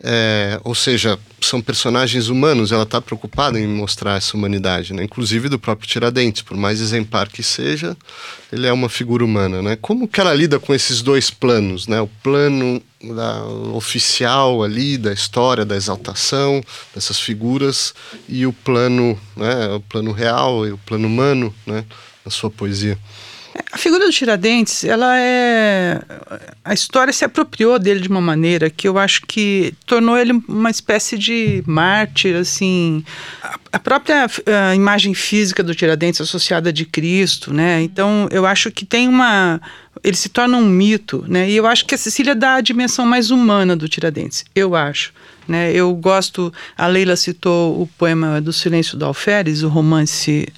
[0.00, 5.02] É, ou seja, são personagens humanos, ela está preocupada em mostrar essa humanidade, né?
[5.02, 7.96] inclusive do próprio Tiradentes, por mais exemplar que seja,
[8.52, 9.60] ele é uma figura humana.
[9.60, 9.76] Né?
[9.76, 11.88] Como que ela lida com esses dois planos?
[11.88, 12.00] Né?
[12.00, 16.62] O plano da, oficial ali, da história, da exaltação
[16.94, 17.94] dessas figuras,
[18.28, 21.84] e o plano, né, o plano real e o plano humano né,
[22.24, 22.98] na sua poesia.
[23.70, 26.00] A figura do Tiradentes, ela é.
[26.64, 30.70] A história se apropriou dele de uma maneira que eu acho que tornou ele uma
[30.70, 33.04] espécie de mártir, assim.
[33.70, 34.26] A própria
[34.70, 37.82] a imagem física do Tiradentes associada de Cristo, né?
[37.82, 39.60] Então eu acho que tem uma.
[40.02, 41.50] Ele se torna um mito, né?
[41.50, 45.12] E eu acho que a Cecília dá a dimensão mais humana do Tiradentes, eu acho.
[45.46, 45.72] Né?
[45.72, 46.52] Eu gosto.
[46.76, 50.48] A Leila citou o poema do Silêncio do Alferes, o romance.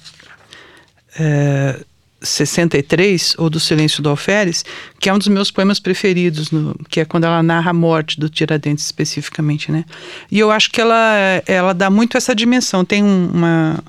[1.19, 1.77] É,
[2.21, 4.63] 63, ou do Silêncio do Alferes,
[4.99, 8.19] que é um dos meus poemas preferidos, no, que é quando ela narra a morte
[8.19, 9.85] do Tiradentes especificamente, né?
[10.29, 12.85] E eu acho que ela, ela dá muito essa dimensão.
[12.85, 13.83] Tem uma,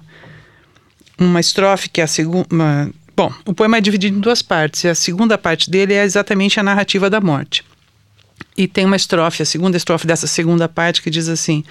[1.19, 2.47] uma estrofe que é a segunda...
[3.15, 6.59] Bom, o poema é dividido em duas partes, e a segunda parte dele é exatamente
[6.59, 7.63] a narrativa da morte.
[8.57, 11.63] E tem uma estrofe, a segunda estrofe dessa segunda parte, que diz assim: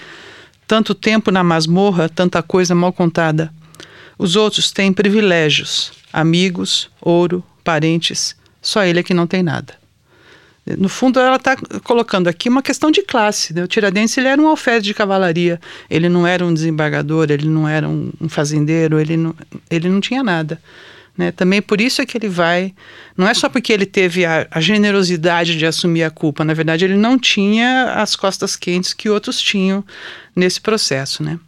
[0.67, 3.51] Tanto tempo na masmorra, tanta coisa mal contada.
[4.17, 9.81] Os outros têm privilégios, amigos, ouro, parentes, só ele é que não tem nada.
[10.77, 13.53] No fundo, ela está colocando aqui uma questão de classe.
[13.53, 13.63] Né?
[13.63, 17.67] O Tiradentes ele era um alferes de cavalaria, ele não era um desembargador, ele não
[17.67, 19.35] era um, um fazendeiro, ele não,
[19.69, 20.61] ele não tinha nada.
[21.17, 21.31] Né?
[21.31, 22.73] Também por isso é que ele vai.
[23.17, 26.85] Não é só porque ele teve a, a, generosidade de assumir a culpa, na verdade,
[26.85, 29.83] ele não tinha as costas quentes que outros tinham
[30.35, 31.23] nesse processo.
[31.23, 31.39] Né?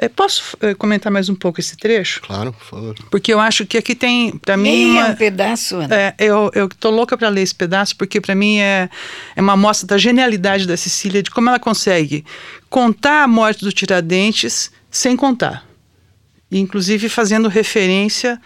[0.00, 2.22] É, posso é, comentar mais um pouco esse trecho?
[2.22, 2.94] Claro, por favor.
[3.10, 4.92] Porque eu acho que aqui tem, para mim.
[4.92, 5.94] Uma, um pedaço, Ana.
[5.94, 8.88] É, eu, eu tô louca para ler esse pedaço, porque para mim é,
[9.34, 12.24] é uma amostra da genialidade da Cecília, de como ela consegue
[12.70, 15.66] contar a morte do Tiradentes sem contar.
[16.50, 18.40] Inclusive fazendo referência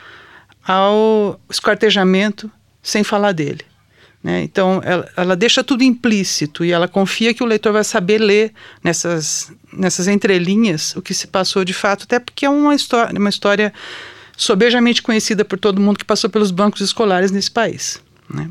[0.67, 2.51] ao esquartejamento
[2.83, 3.61] sem falar dele.
[4.23, 4.43] Né?
[4.43, 8.53] Então, ela, ela, deixa tudo implícito e ela confia que o leitor vai saber ler
[8.83, 13.31] nessas, nessas entrelinhas o que se passou de fato, até porque é uma história, uma
[13.31, 13.73] história
[14.37, 18.01] sobejamente conhecida por todo mundo que passou pelos bancos escolares nesse país.
[18.33, 18.49] Né?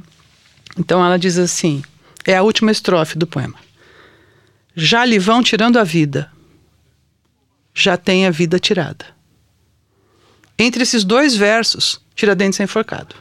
[0.77, 1.81] Então, ela diz assim:
[2.25, 3.59] é a última estrofe do poema.
[4.75, 6.31] Já lhe vão tirando a vida,
[7.73, 9.05] já tem a vida tirada.
[10.57, 13.15] Entre esses dois versos, Tiradentes é enforcado.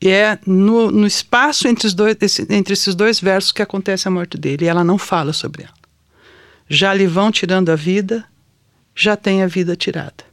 [0.00, 2.16] E é no, no espaço entre, dois,
[2.50, 4.64] entre esses dois versos que acontece a morte dele.
[4.64, 5.74] E ela não fala sobre ela.
[6.68, 8.24] Já lhe vão tirando a vida,
[8.94, 10.24] já tem a vida tirada.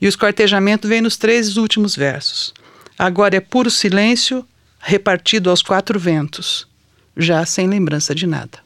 [0.00, 2.52] E o esquartejamento vem nos três últimos versos.
[2.98, 4.46] Agora é puro silêncio,
[4.78, 6.66] repartido aos quatro ventos,
[7.16, 8.63] já sem lembrança de nada.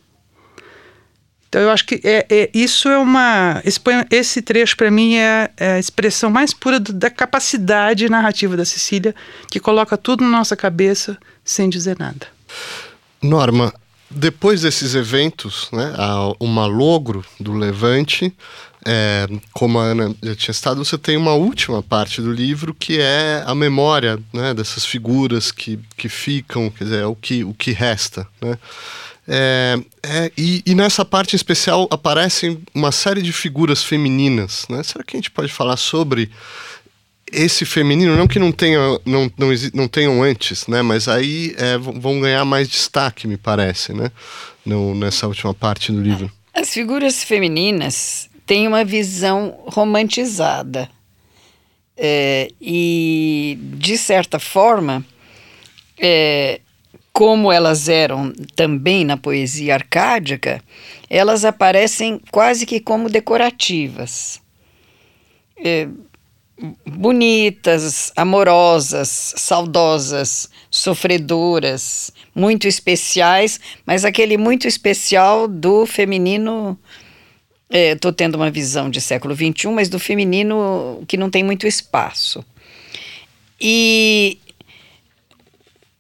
[1.49, 3.63] Então eu acho que é, é isso é uma
[4.11, 8.65] esse, trecho para mim é, é, a expressão mais pura do, da capacidade narrativa da
[8.65, 9.15] Cecília,
[9.51, 12.27] que coloca tudo na nossa cabeça sem dizer nada.
[13.23, 13.73] Norma,
[14.11, 15.95] depois desses eventos, né,
[16.39, 18.33] o malogro do Levante,
[18.87, 22.99] é, como a Ana já tinha estado, você tem uma última parte do livro que
[23.01, 27.53] é a memória né, dessas figuras que, que ficam, quer dizer, é o que, o
[27.53, 28.27] que resta.
[28.41, 28.57] Né?
[29.31, 34.65] É, é, e, e, nessa parte especial aparecem uma série de figuras femininas.
[34.71, 34.83] Né?
[34.83, 36.31] Será que a gente pode falar sobre
[37.31, 38.17] esse feminino?
[38.17, 40.81] Não que não, tenha, não, não, não tenham antes, né?
[40.81, 44.11] mas aí é, vão ganhar mais destaque, me parece, né?
[44.65, 46.31] No, nessa última parte do livro.
[46.55, 50.89] As figuras femininas têm uma visão romantizada.
[51.97, 55.05] É, e, de certa forma,
[55.99, 56.61] é,
[57.19, 60.63] como elas eram também na poesia arcádica,
[61.11, 64.41] elas aparecem quase que como decorativas.
[65.57, 65.89] É,
[66.87, 76.79] bonitas, amorosas, saudosas, sofredoras, muito especiais, mas aquele muito especial do feminino.
[77.69, 81.67] Estou é, tendo uma visão de século XXI, mas do feminino que não tem muito
[81.67, 82.45] espaço.
[83.61, 84.39] E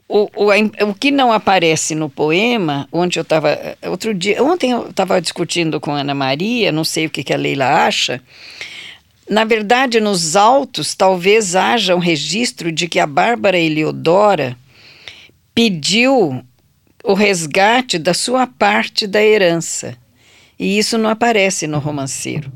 [0.08, 3.58] o, o, o que não aparece no poema, onde eu estava.
[3.86, 4.42] Outro dia.
[4.42, 8.20] Ontem eu estava discutindo com Ana Maria, não sei o que, que a Leila acha.
[9.28, 14.56] Na verdade, nos autos, talvez haja um registro de que a Bárbara Eliodora
[15.54, 16.42] pediu
[17.04, 19.94] o resgate da sua parte da herança.
[20.58, 22.50] E isso não aparece no romanceiro.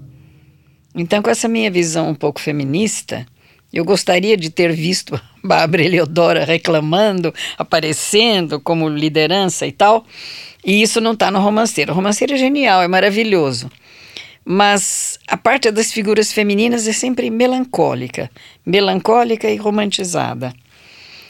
[0.94, 3.26] Então, com essa minha visão um pouco feminista,
[3.72, 10.04] eu gostaria de ter visto Bárbara Eleodora reclamando, aparecendo como liderança e tal,
[10.64, 11.92] e isso não está no romanceiro.
[11.92, 13.70] O romanceiro é genial, é maravilhoso.
[14.44, 18.30] Mas a parte das figuras femininas é sempre melancólica,
[18.66, 20.52] melancólica e romantizada.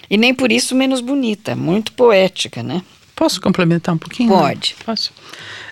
[0.09, 2.83] E nem por isso menos bonita, muito poética, né?
[3.23, 4.31] Posso complementar um pouquinho?
[4.31, 4.75] Pode.
[4.85, 5.13] Posso.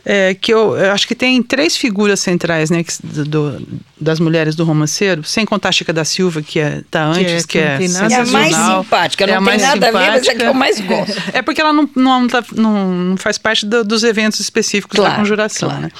[0.04, 2.92] É, que eu, eu, acho que tem três figuras centrais né, que,
[3.24, 3.60] do,
[4.00, 7.76] das mulheres do romanceiro, sem contar a Chica da Silva, que está antes, que é,
[7.76, 9.88] que é, é a mais simpática, não é tem nada simpática.
[9.88, 11.22] a ver, mas é que eu mais gosto.
[11.34, 15.70] É porque ela não, não, não faz parte do, dos eventos específicos claro, da conjuração.
[15.70, 15.82] Claro.
[15.86, 15.90] Né?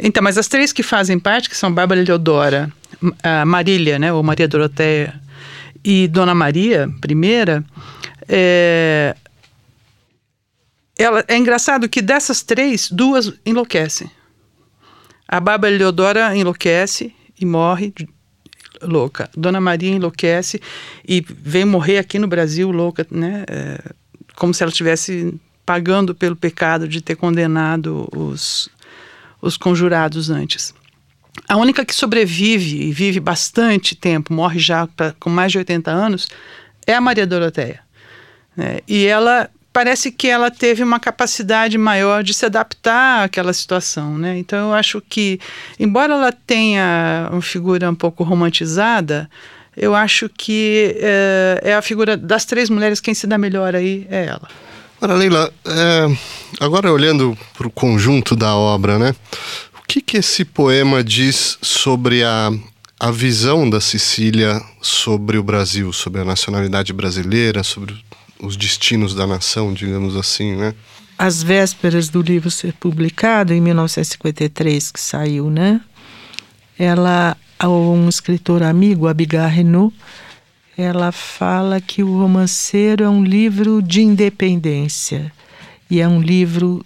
[0.00, 2.72] Então, mas as três que fazem parte, que são Bárbara Eleodora,
[3.22, 5.12] a Marília, né, ou Maria Doroteia,
[5.84, 7.62] e Dona Maria, primeira,
[8.26, 9.14] é,
[10.98, 14.10] ela, é engraçado que dessas três, duas enlouquecem.
[15.26, 17.94] A Bárbara Leodora enlouquece e morre
[18.82, 19.30] louca.
[19.36, 20.60] Dona Maria enlouquece
[21.06, 23.44] e vem morrer aqui no Brasil louca, né?
[23.48, 23.92] É,
[24.34, 25.34] como se ela estivesse
[25.64, 28.68] pagando pelo pecado de ter condenado os,
[29.40, 30.74] os conjurados antes.
[31.46, 35.90] A única que sobrevive e vive bastante tempo, morre já pra, com mais de 80
[35.90, 36.28] anos,
[36.86, 37.80] é a Maria Doroteia.
[38.56, 38.80] Né?
[38.88, 44.38] E ela parece que ela teve uma capacidade maior de se adaptar àquela situação, né?
[44.38, 45.38] Então eu acho que,
[45.78, 49.28] embora ela tenha uma figura um pouco romantizada,
[49.76, 54.06] eu acho que é, é a figura das três mulheres quem se dá melhor aí
[54.10, 54.48] é ela.
[55.00, 56.16] Agora, Leila, é,
[56.58, 59.14] agora olhando para o conjunto da obra, né?
[59.78, 62.50] O que, que esse poema diz sobre a,
[62.98, 67.94] a visão da Sicília sobre o Brasil, sobre a nacionalidade brasileira, sobre
[68.40, 70.74] os destinos da nação, digamos assim, né?
[71.18, 75.80] Às vésperas do livro ser publicado, em 1953, que saiu, né?
[76.78, 79.94] Ela, um escritor amigo, Abigail Renault,
[80.76, 85.32] ela fala que o romanceiro é um livro de independência
[85.90, 86.84] e é um livro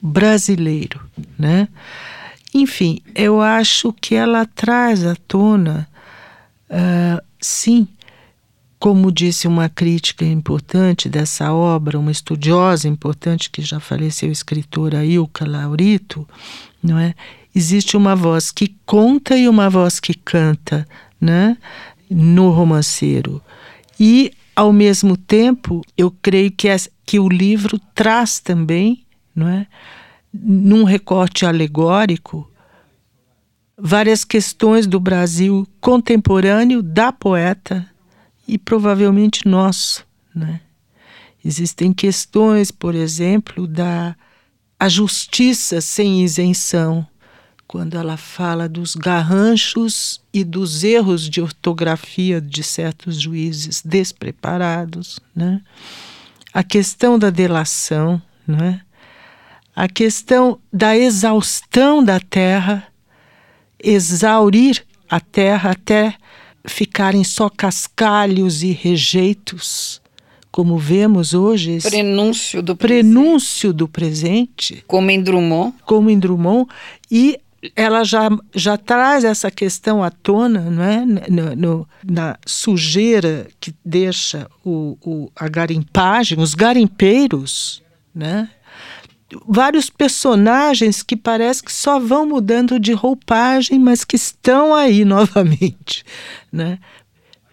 [0.00, 1.00] brasileiro,
[1.36, 1.66] né?
[2.54, 5.88] Enfim, eu acho que ela traz à tona,
[6.70, 7.88] uh, sim,
[8.82, 15.04] como disse uma crítica importante dessa obra, uma estudiosa importante que já faleceu, a escritora
[15.04, 16.28] Ilka Laurito,
[16.82, 17.14] não é?
[17.54, 20.84] Existe uma voz que conta e uma voz que canta,
[21.20, 21.56] né?
[22.10, 23.40] No romanceiro.
[24.00, 26.76] E ao mesmo tempo, eu creio que, é,
[27.06, 29.64] que o livro traz também, não é?
[30.34, 32.50] Num recorte alegórico,
[33.78, 37.91] várias questões do Brasil contemporâneo da poeta
[38.52, 40.60] e provavelmente nosso, né?
[41.42, 44.14] Existem questões, por exemplo, da
[44.78, 47.06] a justiça sem isenção,
[47.66, 55.62] quando ela fala dos garranchos e dos erros de ortografia de certos juízes despreparados, né?
[56.52, 58.82] A questão da delação, né?
[59.74, 62.86] A questão da exaustão da terra,
[63.82, 66.18] exaurir a terra até
[66.64, 70.00] ficarem só cascalhos e rejeitos,
[70.50, 71.78] como vemos hoje.
[71.80, 73.76] Prenúncio do prenúncio presente.
[73.76, 74.84] do presente.
[74.86, 75.74] Como em Drummond.
[75.84, 76.68] Como em Drummond.
[77.10, 77.38] E
[77.76, 81.06] ela já, já traz essa questão à tona, não é?
[81.30, 87.82] No, no, na sujeira que deixa o, o, a garimpagem, os garimpeiros,
[88.14, 88.50] né?
[89.46, 96.04] Vários personagens que parece que só vão mudando de roupagem, mas que estão aí novamente,
[96.50, 96.78] né?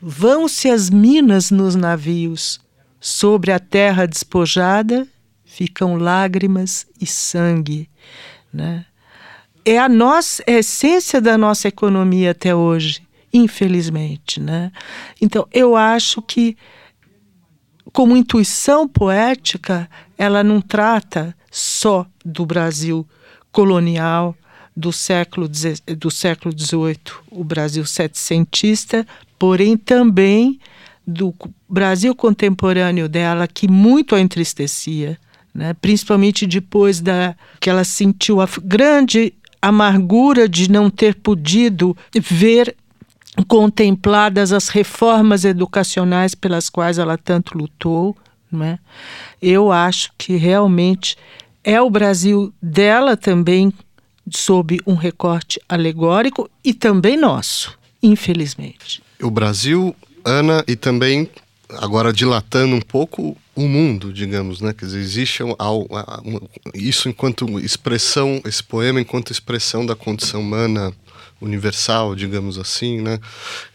[0.02, 2.60] Vão-se as minas nos navios,
[3.00, 5.08] sobre a terra despojada
[5.50, 7.90] ficam lágrimas e sangue,
[8.54, 8.86] né?
[9.66, 13.02] É a nossa é a essência da nossa economia até hoje,
[13.34, 14.72] infelizmente, né?
[15.20, 16.56] Então, eu acho que
[17.92, 23.08] como intuição poética, ela não trata só do Brasil
[23.52, 24.36] colonial
[24.76, 25.50] do século
[25.98, 26.98] do século XVIII,
[27.32, 29.06] o Brasil setecentista,
[29.38, 30.60] porém também
[31.06, 31.34] do
[31.68, 35.18] Brasil contemporâneo dela que muito a entristecia,
[35.54, 35.74] né?
[35.74, 42.76] principalmente depois da que ela sentiu a grande amargura de não ter podido ver
[43.48, 48.16] contempladas as reformas educacionais pelas quais ela tanto lutou.
[48.52, 48.80] Né?
[49.42, 51.16] Eu acho que realmente
[51.64, 53.74] é o Brasil dela também
[54.32, 57.78] sob um recorte alegórico e também nosso.
[58.02, 59.02] infelizmente.
[59.22, 59.94] O Brasil,
[60.24, 61.30] Ana, e também
[61.78, 64.74] agora dilatando um pouco o mundo, digamos, né?
[64.74, 65.44] Quer dizer, existe
[66.74, 70.94] isso enquanto expressão, esse poema enquanto expressão da condição humana
[71.42, 73.18] universal, digamos assim, né?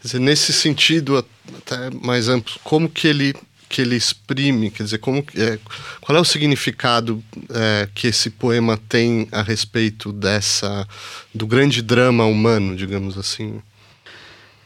[0.01, 1.23] Quer dizer, nesse sentido
[1.57, 3.35] até mais amplo, como que ele
[3.67, 5.59] que ele exprime, quer dizer, como é,
[6.01, 10.87] qual é o significado é, que esse poema tem a respeito dessa
[11.33, 13.61] do grande drama humano, digamos assim?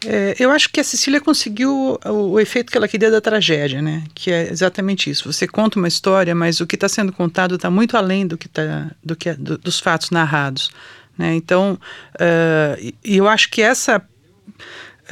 [0.06, 3.82] É, eu acho que a Cecília conseguiu o, o, efeito que ela queria da tragédia,
[3.82, 4.04] né?
[4.16, 5.32] Que é exatamente isso.
[5.32, 8.48] Você conta uma história, mas o que está sendo contado está muito além do que
[8.48, 10.72] tá, do que do, dos fatos narrados.
[11.18, 11.36] Né?
[11.36, 11.78] Então,
[12.16, 14.02] uh, eu acho que essa é,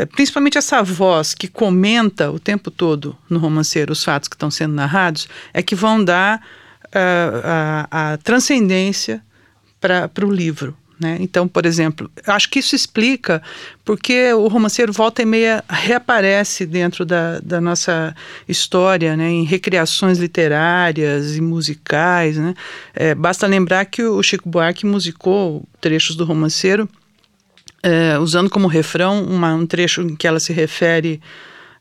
[0.05, 4.73] principalmente essa voz que comenta o tempo todo no romanceiro os fatos que estão sendo
[4.73, 6.41] narrados, é que vão dar
[6.85, 9.23] uh, a, a transcendência
[9.79, 10.75] para o livro.
[10.99, 11.17] Né?
[11.19, 13.41] Então, por exemplo, acho que isso explica
[13.85, 18.15] porque o romanceiro volta e meia reaparece dentro da, da nossa
[18.47, 19.29] história, né?
[19.29, 22.37] em recriações literárias e musicais.
[22.37, 22.55] Né?
[22.95, 26.89] É, basta lembrar que o Chico Buarque musicou trechos do romanceiro
[27.87, 31.21] é, usando como refrão uma, um trecho em que ela se refere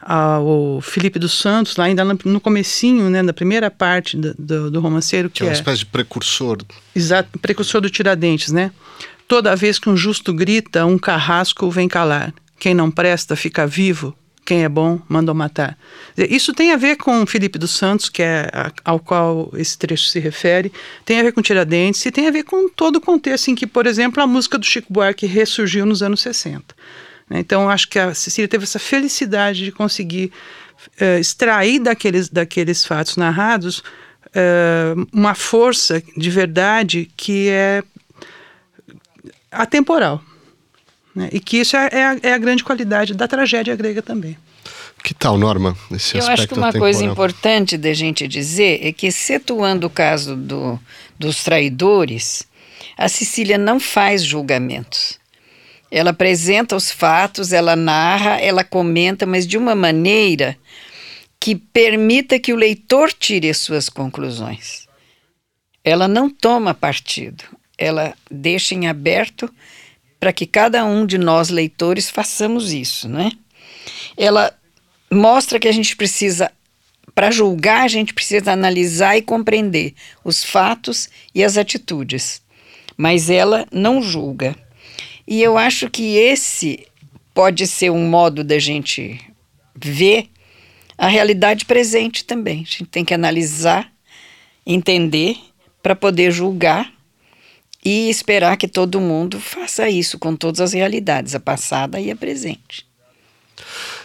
[0.00, 4.80] ao Felipe dos Santos, lá ainda no comecinho, né, na primeira parte do, do, do
[4.80, 5.28] romanceiro.
[5.28, 6.58] Que, que é uma é, espécie de precursor.
[6.94, 8.70] Exato, precursor do Tiradentes, né?
[9.26, 12.32] Toda vez que um justo grita, um carrasco vem calar.
[12.60, 14.16] Quem não presta fica vivo,
[14.46, 15.76] quem é bom mandou matar.
[16.16, 20.06] Isso tem a ver com Felipe dos Santos, que é a, ao qual esse trecho
[20.06, 20.72] se refere,
[21.04, 23.66] tem a ver com Tiradentes e tem a ver com todo o contexto em que,
[23.66, 26.64] por exemplo, a música do Chico Buarque ressurgiu nos anos 60.
[27.28, 27.40] Né?
[27.40, 30.30] Então, acho que a Cecília teve essa felicidade de conseguir
[31.00, 33.80] uh, extrair daqueles, daqueles fatos narrados
[34.28, 37.82] uh, uma força de verdade que é
[39.50, 40.22] atemporal.
[41.16, 41.30] Né?
[41.32, 44.36] E que isso é, é, a, é, a, grande qualidade da tragédia grega também.
[45.02, 46.92] Que tal, Norma, esse Eu acho que uma atemporal?
[46.92, 50.78] coisa importante da gente dizer é que, excetuando o caso do,
[51.18, 52.46] dos traidores,
[52.98, 55.18] a Sicília não faz julgamentos.
[55.90, 60.56] Ela apresenta os fatos, ela narra, ela comenta, mas de uma maneira
[61.40, 64.86] que permita que o leitor tire as suas conclusões.
[65.82, 67.44] Ela não toma partido,
[67.78, 69.48] ela deixa em aberto
[70.18, 73.30] para que cada um de nós leitores façamos isso, né?
[74.16, 74.52] Ela
[75.10, 76.50] mostra que a gente precisa
[77.14, 82.42] para julgar, a gente precisa analisar e compreender os fatos e as atitudes.
[82.96, 84.54] Mas ela não julga.
[85.26, 86.86] E eu acho que esse
[87.32, 89.20] pode ser um modo da gente
[89.74, 90.28] ver
[90.96, 92.60] a realidade presente também.
[92.60, 93.92] A gente tem que analisar,
[94.66, 95.36] entender,
[95.82, 96.92] para poder julgar
[97.84, 102.16] e esperar que todo mundo faça isso com todas as realidades, a passada e a
[102.16, 102.86] presente.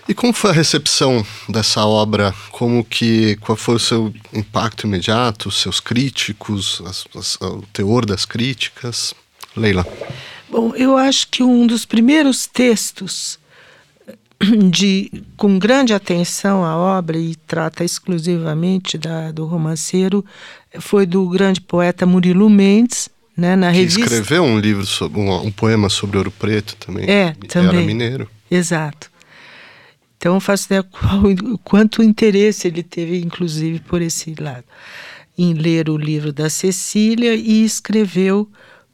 [0.08, 2.34] E como foi a recepção dessa obra?
[2.52, 8.26] Como que qual foi o seu impacto imediato, seus críticos, as, as, o teor das
[8.26, 9.14] críticas?
[9.56, 9.86] Leila.
[10.50, 13.40] Bom, eu acho que um dos primeiros textos
[14.70, 20.26] de com grande atenção à obra e trata exclusivamente da, do romanceiro
[20.80, 24.02] foi do grande poeta Murilo Mendes, né, na que revista.
[24.02, 27.10] escreveu um livro sobre um, um, poema sobre Ouro Preto também.
[27.10, 27.78] É, também.
[27.78, 28.30] Era mineiro.
[28.50, 29.10] Exato.
[30.18, 31.24] Então faço ideia qual,
[31.64, 34.66] quanto interesse ele teve, inclusive por esse lado,
[35.38, 38.48] em ler o livro da Cecília e escreveu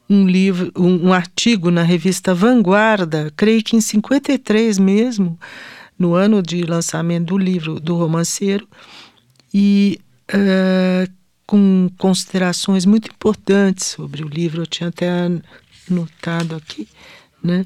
[0.08, 5.38] um livro, um, um, artigo na revista Vanguarda, creio que em 53 mesmo,
[5.98, 8.66] no ano de lançamento do livro do romanceiro,
[9.52, 10.00] e
[10.32, 11.17] uh,
[11.48, 15.30] com considerações muito importantes sobre o livro, eu tinha até
[15.88, 16.86] notado aqui,
[17.42, 17.64] né,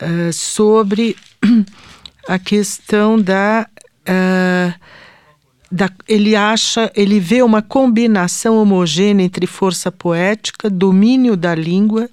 [0.00, 1.14] uh, sobre
[2.26, 3.68] a questão da
[4.08, 4.80] uh,
[5.70, 12.08] da, ele acha, ele vê uma combinação homogênea entre força poética, domínio da língua,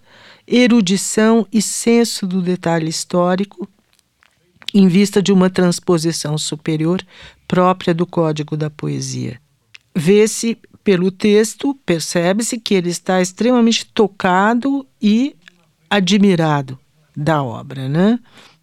[0.45, 3.67] erudição e senso do detalhe histórico,
[4.73, 7.01] em vista de uma transposição superior
[7.47, 9.39] própria do código da poesia.
[9.95, 15.35] Vê-se pelo texto, percebe-se que ele está extremamente tocado e
[15.89, 16.79] admirado
[17.13, 18.17] da obra, né?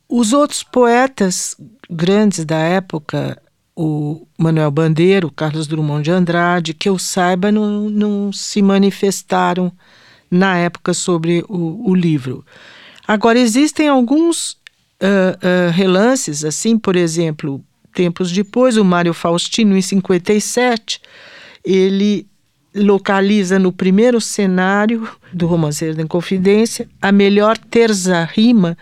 [0.08, 1.54] Os outros poetas
[1.90, 3.38] grandes da época
[3.76, 9.70] o Manuel Bandeiro, Carlos Drummond de Andrade, que eu saiba, não, não se manifestaram
[10.30, 12.42] na época sobre o, o livro.
[13.06, 14.56] Agora, existem alguns uh,
[15.42, 17.62] uh, relances, assim, por exemplo,
[17.92, 21.02] tempos depois, o Mário Faustino, em 57,
[21.64, 22.26] ele
[22.74, 28.76] localiza no primeiro cenário do Romanceiro da Inconfidência a melhor terça rima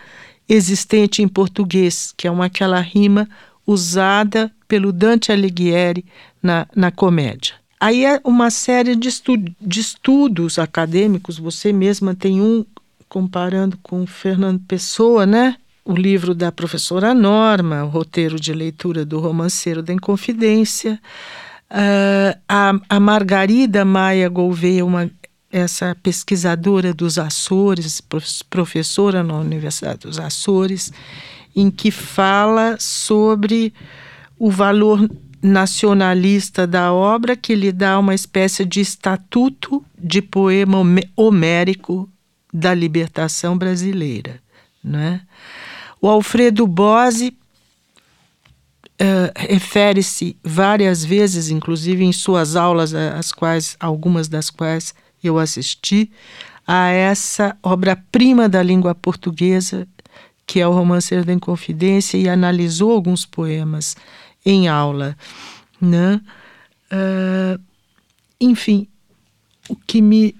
[0.49, 3.29] existente em português, que é uma aquela rima
[3.65, 6.03] usada pelo Dante Alighieri
[6.41, 7.55] na, na comédia.
[7.79, 12.65] Aí é uma série de, estu de estudos acadêmicos, você mesma tem um
[13.07, 15.55] comparando com Fernando Pessoa, né?
[15.85, 20.99] O livro da professora Norma, o roteiro de leitura do romanceiro da Inconfidência.
[21.73, 25.09] Uh, a, a Margarida Maia Gouveia, uma,
[25.51, 27.99] essa pesquisadora dos Açores,
[28.47, 30.93] professora na Universidade dos Açores,
[31.55, 33.73] em que fala sobre
[34.37, 35.09] o valor
[35.41, 40.77] nacionalista da obra, que lhe dá uma espécie de estatuto de poema
[41.15, 42.07] homérico
[42.53, 44.39] da libertação brasileira.
[44.83, 45.21] Né?
[45.99, 47.35] O Alfredo Bose
[49.01, 56.11] uh, refere-se várias vezes, inclusive em suas aulas, as quais algumas das quais eu assisti,
[56.65, 59.87] a essa obra-prima da língua portuguesa,
[60.45, 63.95] que é o Romanceiro da Inconfidência, e analisou alguns poemas
[64.45, 65.17] em aula.
[65.81, 66.21] Né?
[66.91, 67.61] Uh,
[68.39, 68.87] enfim,
[69.69, 70.35] o que me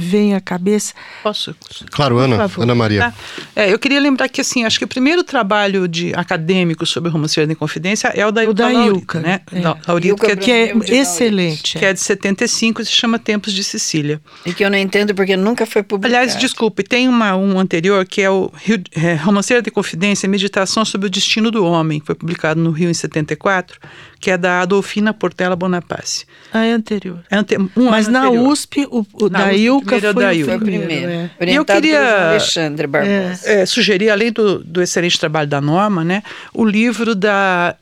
[0.00, 0.94] vem à cabeça.
[1.22, 1.54] Posso?
[1.90, 2.50] Claro, Ana.
[2.58, 3.00] Ana Maria.
[3.00, 3.14] Tá.
[3.54, 7.12] É, eu queria lembrar que assim, acho que o primeiro trabalho de acadêmico sobre o
[7.12, 9.40] romanceiro da Inconfidência é o da Ilka, da Ilka né?
[9.52, 9.60] É.
[9.60, 11.78] Da, Ilka, que é, é excelente.
[11.78, 14.20] Que é de 75 e se chama Tempos de Sicília.
[14.44, 16.16] E que eu não entendo porque nunca foi publicado.
[16.16, 20.84] Aliás, desculpe, tem uma, um anterior que é o Rio, é, Romanceiro da Inconfidência, Meditação
[20.84, 23.78] sobre o Destino do Homem, que foi publicado no Rio em 74
[24.20, 26.26] que é da Adolfina Portela Bonaparte.
[26.52, 27.24] Ah, é anterior.
[27.30, 28.48] É ante um Mas na anterior.
[28.48, 30.52] USP, o, o na da USP, Ilka foi, da Ilka.
[30.52, 31.10] foi o primeiro.
[31.10, 31.30] É.
[31.46, 33.50] E eu queria Alexandre Barbosa.
[33.50, 37.74] É, sugerir, além do, do excelente trabalho da Norma, né, o livro da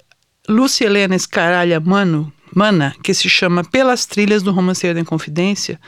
[0.49, 5.79] Lúcia Helena Escaralha Mano, Mana, que se chama Pelas Trilhas do Romanceiro da Inconfidência,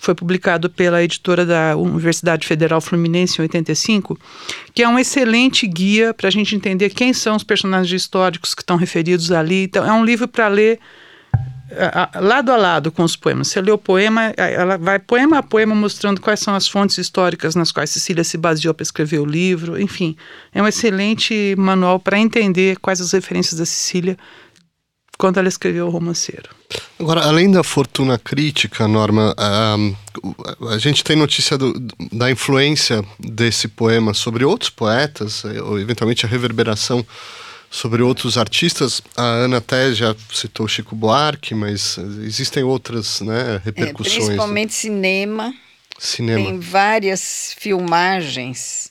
[0.00, 4.18] foi publicado pela editora da Universidade Federal Fluminense em 85,
[4.74, 8.62] que é um excelente guia para a gente entender quem são os personagens históricos que
[8.62, 9.64] estão referidos ali.
[9.64, 10.78] Então, é um livro para ler
[12.20, 13.48] lado a lado com os poemas.
[13.48, 17.54] Você lê o poema, ela vai poema a poema mostrando quais são as fontes históricas
[17.54, 19.80] nas quais Cecília se baseou para escrever o livro.
[19.80, 20.16] Enfim,
[20.52, 24.16] é um excelente manual para entender quais as referências da Cecília
[25.20, 26.48] quando ela escreveu o romanceiro.
[26.98, 29.76] Agora, além da fortuna crítica, Norma, a,
[30.70, 31.74] a gente tem notícia do,
[32.10, 37.06] da influência desse poema sobre outros poetas, eh, ou eventualmente a reverberação
[37.70, 39.02] sobre outros artistas.
[39.14, 44.16] A Ana até já citou Chico Buarque, mas existem outras né, repercussões.
[44.16, 45.54] É, principalmente cinema.
[45.98, 46.46] Cinema.
[46.46, 48.90] Tem várias filmagens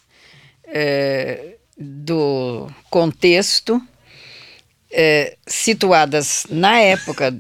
[0.68, 3.82] é, do contexto
[4.92, 7.38] é, situadas na época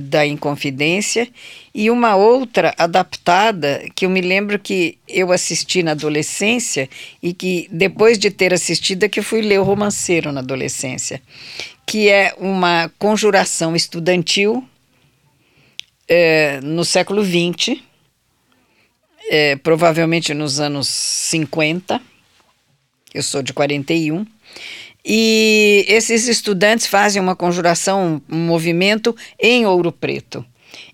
[0.00, 1.28] da Inconfidência
[1.74, 6.88] e uma outra adaptada que eu me lembro que eu assisti na adolescência
[7.22, 11.20] e que depois de ter assistido é que fui ler o Romanceiro na adolescência,
[11.86, 14.66] que é uma conjuração estudantil
[16.08, 17.78] é, no século XX,
[19.30, 22.00] é, provavelmente nos anos 50,
[23.12, 24.26] eu sou de 41,
[25.04, 30.44] e esses estudantes fazem uma conjuração, um movimento em ouro preto.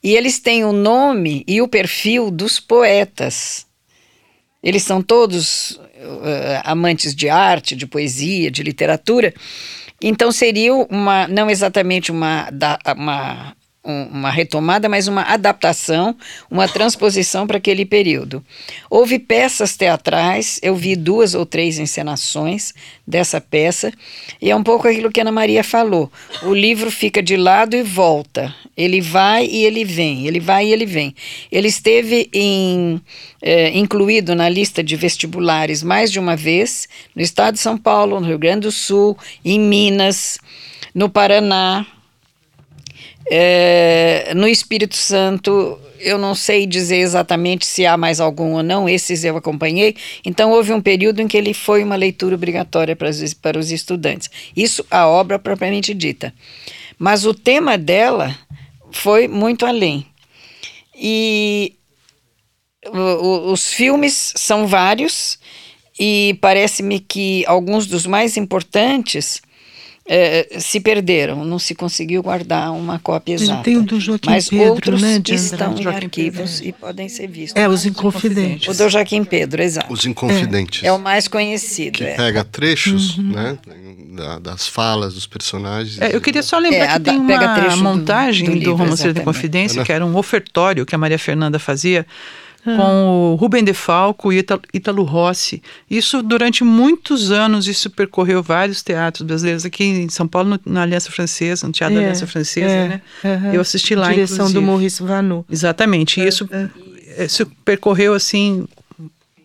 [0.02, 3.66] E eles têm o nome e o perfil dos poetas.
[4.62, 9.34] Eles são todos uh, amantes de arte, de poesia, de literatura.
[10.00, 12.48] Então seria uma, não exatamente uma,
[12.96, 13.57] uma
[13.87, 16.16] uma retomada, mas uma adaptação,
[16.51, 18.45] uma transposição para aquele período.
[18.91, 22.74] Houve peças teatrais, eu vi duas ou três encenações
[23.07, 23.93] dessa peça,
[24.43, 26.11] e é um pouco aquilo que Ana Maria falou.
[26.43, 28.55] O livro fica de lado e volta.
[28.76, 31.14] Ele vai e ele vem, ele vai e ele vem.
[31.51, 33.01] Ele esteve em,
[33.41, 38.20] é, incluído na lista de vestibulares mais de uma vez, no estado de São Paulo,
[38.20, 40.39] no Rio Grande do Sul, em Minas,
[40.95, 41.87] no Paraná,
[43.31, 48.89] é, no Espírito Santo, eu não sei dizer exatamente se há mais algum ou não,
[48.89, 49.97] esses eu acompanhei.
[50.24, 53.70] Então, houve um período em que ele foi uma leitura obrigatória para os, para os
[53.70, 54.31] estudantes.
[54.57, 56.33] Isso, a obra propriamente dita.
[56.99, 58.37] Mas o tema dela
[58.91, 60.07] foi muito além.
[60.95, 61.74] E
[62.87, 65.39] o, os filmes são vários,
[65.99, 69.43] e parece-me que alguns dos mais importantes
[70.09, 73.62] é, se perderam, não se conseguiu guardar uma cópia exata.
[73.62, 76.68] Tem o do Joaquim Mas Pedro, outros né, estão em Joaquim arquivos Pedro.
[76.68, 77.61] e podem ser vistos.
[77.61, 78.68] É, os Inconfidentes.
[78.68, 79.92] O do Joaquim Pedro, exato.
[79.92, 80.84] Os Inconfidentes.
[80.84, 81.98] É, é o mais conhecido.
[81.98, 82.14] Que é.
[82.14, 83.32] pega trechos, uhum.
[83.32, 83.59] né,
[84.40, 86.00] das falas dos personagens.
[86.00, 89.22] É, eu queria só lembrar é, que tem uma montagem do, do, do Romanceiro da
[89.22, 92.07] Confidência, que era um ofertório que a Maria Fernanda fazia
[92.77, 94.45] com o Rubem de Falco e
[94.75, 95.62] Ítalo, Rossi.
[95.89, 100.83] Isso durante muitos anos, isso percorreu vários teatros brasileiros aqui em São Paulo, no, na
[100.83, 103.01] Aliança Francesa, no Teatro É, da Aliança Francesa, é, né?
[103.25, 103.53] aham.
[103.53, 104.67] Eu assisti lá, Direção do inclusive.
[104.67, 105.45] Maurice Vanu.
[105.51, 106.21] Exatamente.
[106.21, 106.49] E isso,
[107.19, 108.67] isso percorreu assim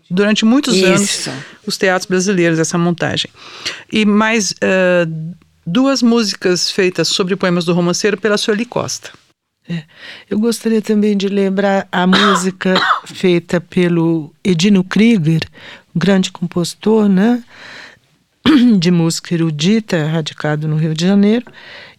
[0.10, 0.86] durante muitos Isso.
[1.30, 1.30] anos
[1.66, 3.32] os teatros brasileiros essa montagem.
[3.92, 5.08] E mais eh,
[5.66, 9.12] duas músicas feitas sobre poemas do romanceiro pela Sueli Costa.
[10.30, 12.74] Eu gostaria também de lembrar a música
[13.06, 15.42] feita pelo Edino Krieger,
[15.96, 17.44] um grande compositor, né?
[18.80, 21.46] de música erudita, radicado no Rio de Janeiro,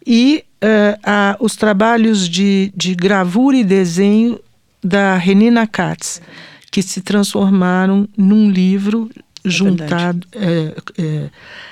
[0.05, 4.39] e eh, a- os trabalhos de, de gravura e desenho
[4.83, 6.21] da Renina Katz,
[6.71, 9.09] que se transformaram num livro
[9.45, 11.31] juntado, eh, eh,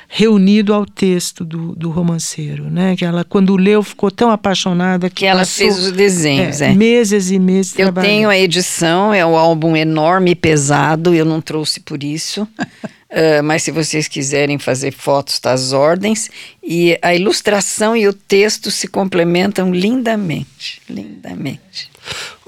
[0.08, 2.96] reunido ao texto do, do romanceiro, né?
[2.96, 6.72] Que ela, quando leu, ficou tão apaixonada que, Que ela passou, fez os desenhos, é.
[6.74, 8.10] meses e meses Eu trabalhando.
[8.10, 12.46] tenho a edição, é um álbum enorme e pesado, eu não trouxe por isso.
[13.12, 16.30] Ah, mas se vocês quiserem fazer fotos, tá às ordens.
[16.62, 20.80] E a ilustração e o texto se complementam lindamente.
[20.88, 21.89] Lindamente.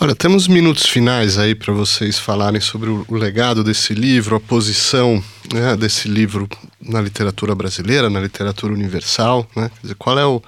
[0.01, 4.41] Olha, temos minutos finais aí para vocês falarem sobre o, o legado desse livro, a
[4.41, 5.23] posição
[5.53, 6.49] né, desse livro
[6.81, 9.71] na literatura brasileira, na literatura universal, né?
[9.81, 10.43] Dizer, qual é o,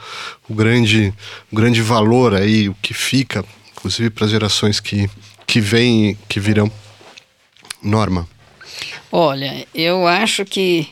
[0.48, 1.14] o grande,
[1.52, 3.44] o grande valor aí, o que fica,
[3.76, 5.08] inclusive para as gerações que,
[5.46, 6.70] que vêm que virão.
[7.82, 8.26] Norma.
[9.12, 10.88] Olha, eu acho que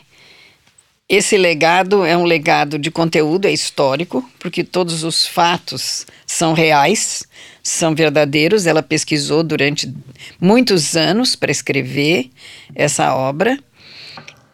[1.07, 7.23] esse legado é um legado de conteúdo, é histórico, porque todos os fatos são reais,
[7.61, 8.65] são verdadeiros.
[8.65, 9.93] Ela pesquisou durante
[10.39, 12.29] muitos anos para escrever
[12.73, 13.59] essa obra.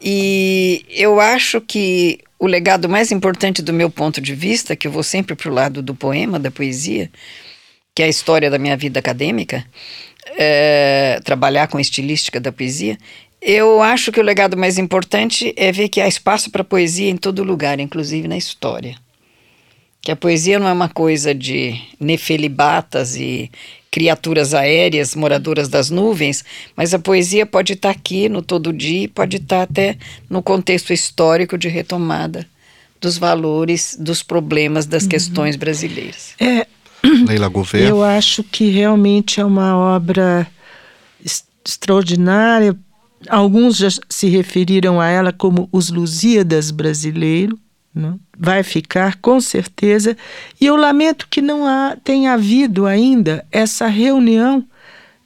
[0.02, 4.92] E eu acho que o legado mais importante do meu ponto de vista, que eu
[4.92, 7.12] vou sempre para o lado do poema, da poesia,
[7.94, 9.66] que é a história da minha vida acadêmica,
[10.38, 12.98] é, trabalhar com estilística da poesia,
[13.42, 17.18] eu acho que o legado mais importante é ver que há espaço para poesia em
[17.18, 18.96] todo lugar, inclusive na história.
[20.02, 23.52] Que a poesia não é uma coisa de nefelibatas e
[23.92, 29.08] criaturas aéreas, moradoras das nuvens, mas a poesia pode estar aqui no todo dia, e
[29.08, 29.98] pode estar até
[30.30, 32.48] no contexto histórico de retomada
[33.02, 36.34] dos valores, dos problemas, das questões brasileiras.
[36.40, 36.68] É,
[37.28, 37.88] Leila Gouveia.
[37.88, 40.46] Eu acho que realmente é uma obra
[41.66, 42.76] extraordinária.
[43.28, 47.60] Alguns já se referiram a ela como os Lusíadas brasileiro.
[47.94, 48.16] né?
[48.38, 50.16] Vai ficar com certeza.
[50.60, 54.66] E eu lamento que não há, tenha havido ainda essa reunião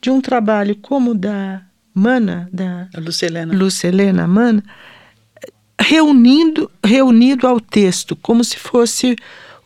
[0.02, 1.62] de um trabalho como o da
[1.94, 3.54] Mana, da Lucelena.
[3.54, 4.64] Lúcia Helena Mana,
[5.80, 9.16] reunindo, reunido ao texto, como se fosse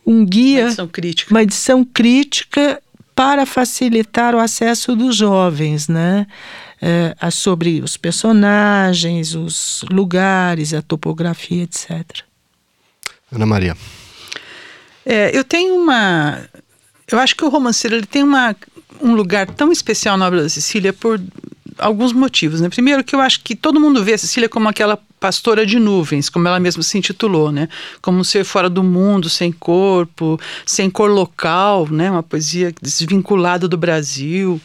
[0.06, 1.32] um guia Edição crítica.
[1.34, 2.80] uma edição crítica
[3.14, 6.26] para facilitar o acesso dos jovens, né?
[6.80, 11.90] É, a- sobre os personagens, os lugares, a topografia, etc.
[13.32, 13.76] Ana Maria.
[15.04, 16.48] É, eu tenho uma.
[17.10, 18.54] Eu acho que o romanceiro ele tem uma,
[19.00, 21.20] um lugar tão especial na obra da Cecília por
[21.78, 22.60] alguns motivos.
[22.60, 22.68] Né?
[22.68, 26.28] Primeiro, que eu acho que todo mundo vê a Cecília como aquela pastora de nuvens,
[26.28, 27.68] como ela mesma se intitulou, né?
[28.00, 32.10] Como um ser fora do mundo, sem corpo, sem cor local, né?
[32.10, 34.60] Uma poesia desvinculada do Brasil.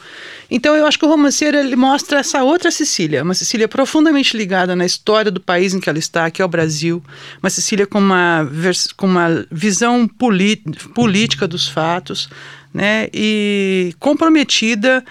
[0.51, 4.75] Então eu acho que o romanceiro ele mostra essa outra Cecília, uma Cecília profundamente ligada
[4.75, 7.03] na história do país em que ela está, que é o Brasil,
[7.41, 8.47] uma Cecília com uma,
[8.95, 12.29] com uma visão política dos fatos,
[12.71, 13.07] né?
[13.11, 15.03] E comprometida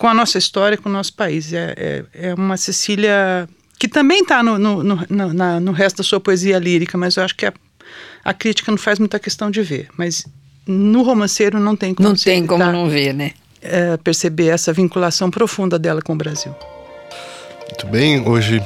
[0.00, 1.52] com a nossa história, com o nosso país.
[1.52, 1.74] É,
[2.14, 3.46] é, é uma Cecília
[3.78, 7.16] que também está no, no, no, no- na- no resto da sua poesia lírica, mas
[7.16, 7.52] eu acho que a,
[8.24, 9.88] a crítica não faz muita questão de ver.
[9.98, 10.24] Mas
[10.66, 13.32] no romanceiro não tem como Não se tem como não ver, né?
[13.60, 16.54] é, perceber essa vinculação profunda dela com o Brasil.
[17.68, 18.62] Muito bem, hoje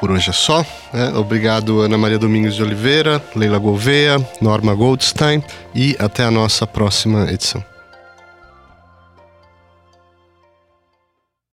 [0.00, 0.66] por hoje é só.
[0.92, 1.12] né?
[1.14, 7.30] Obrigado, Ana Maria Domingos de Oliveira, Leila Gouveia, Norma Goldstein e até a nossa próxima
[7.30, 7.64] edição.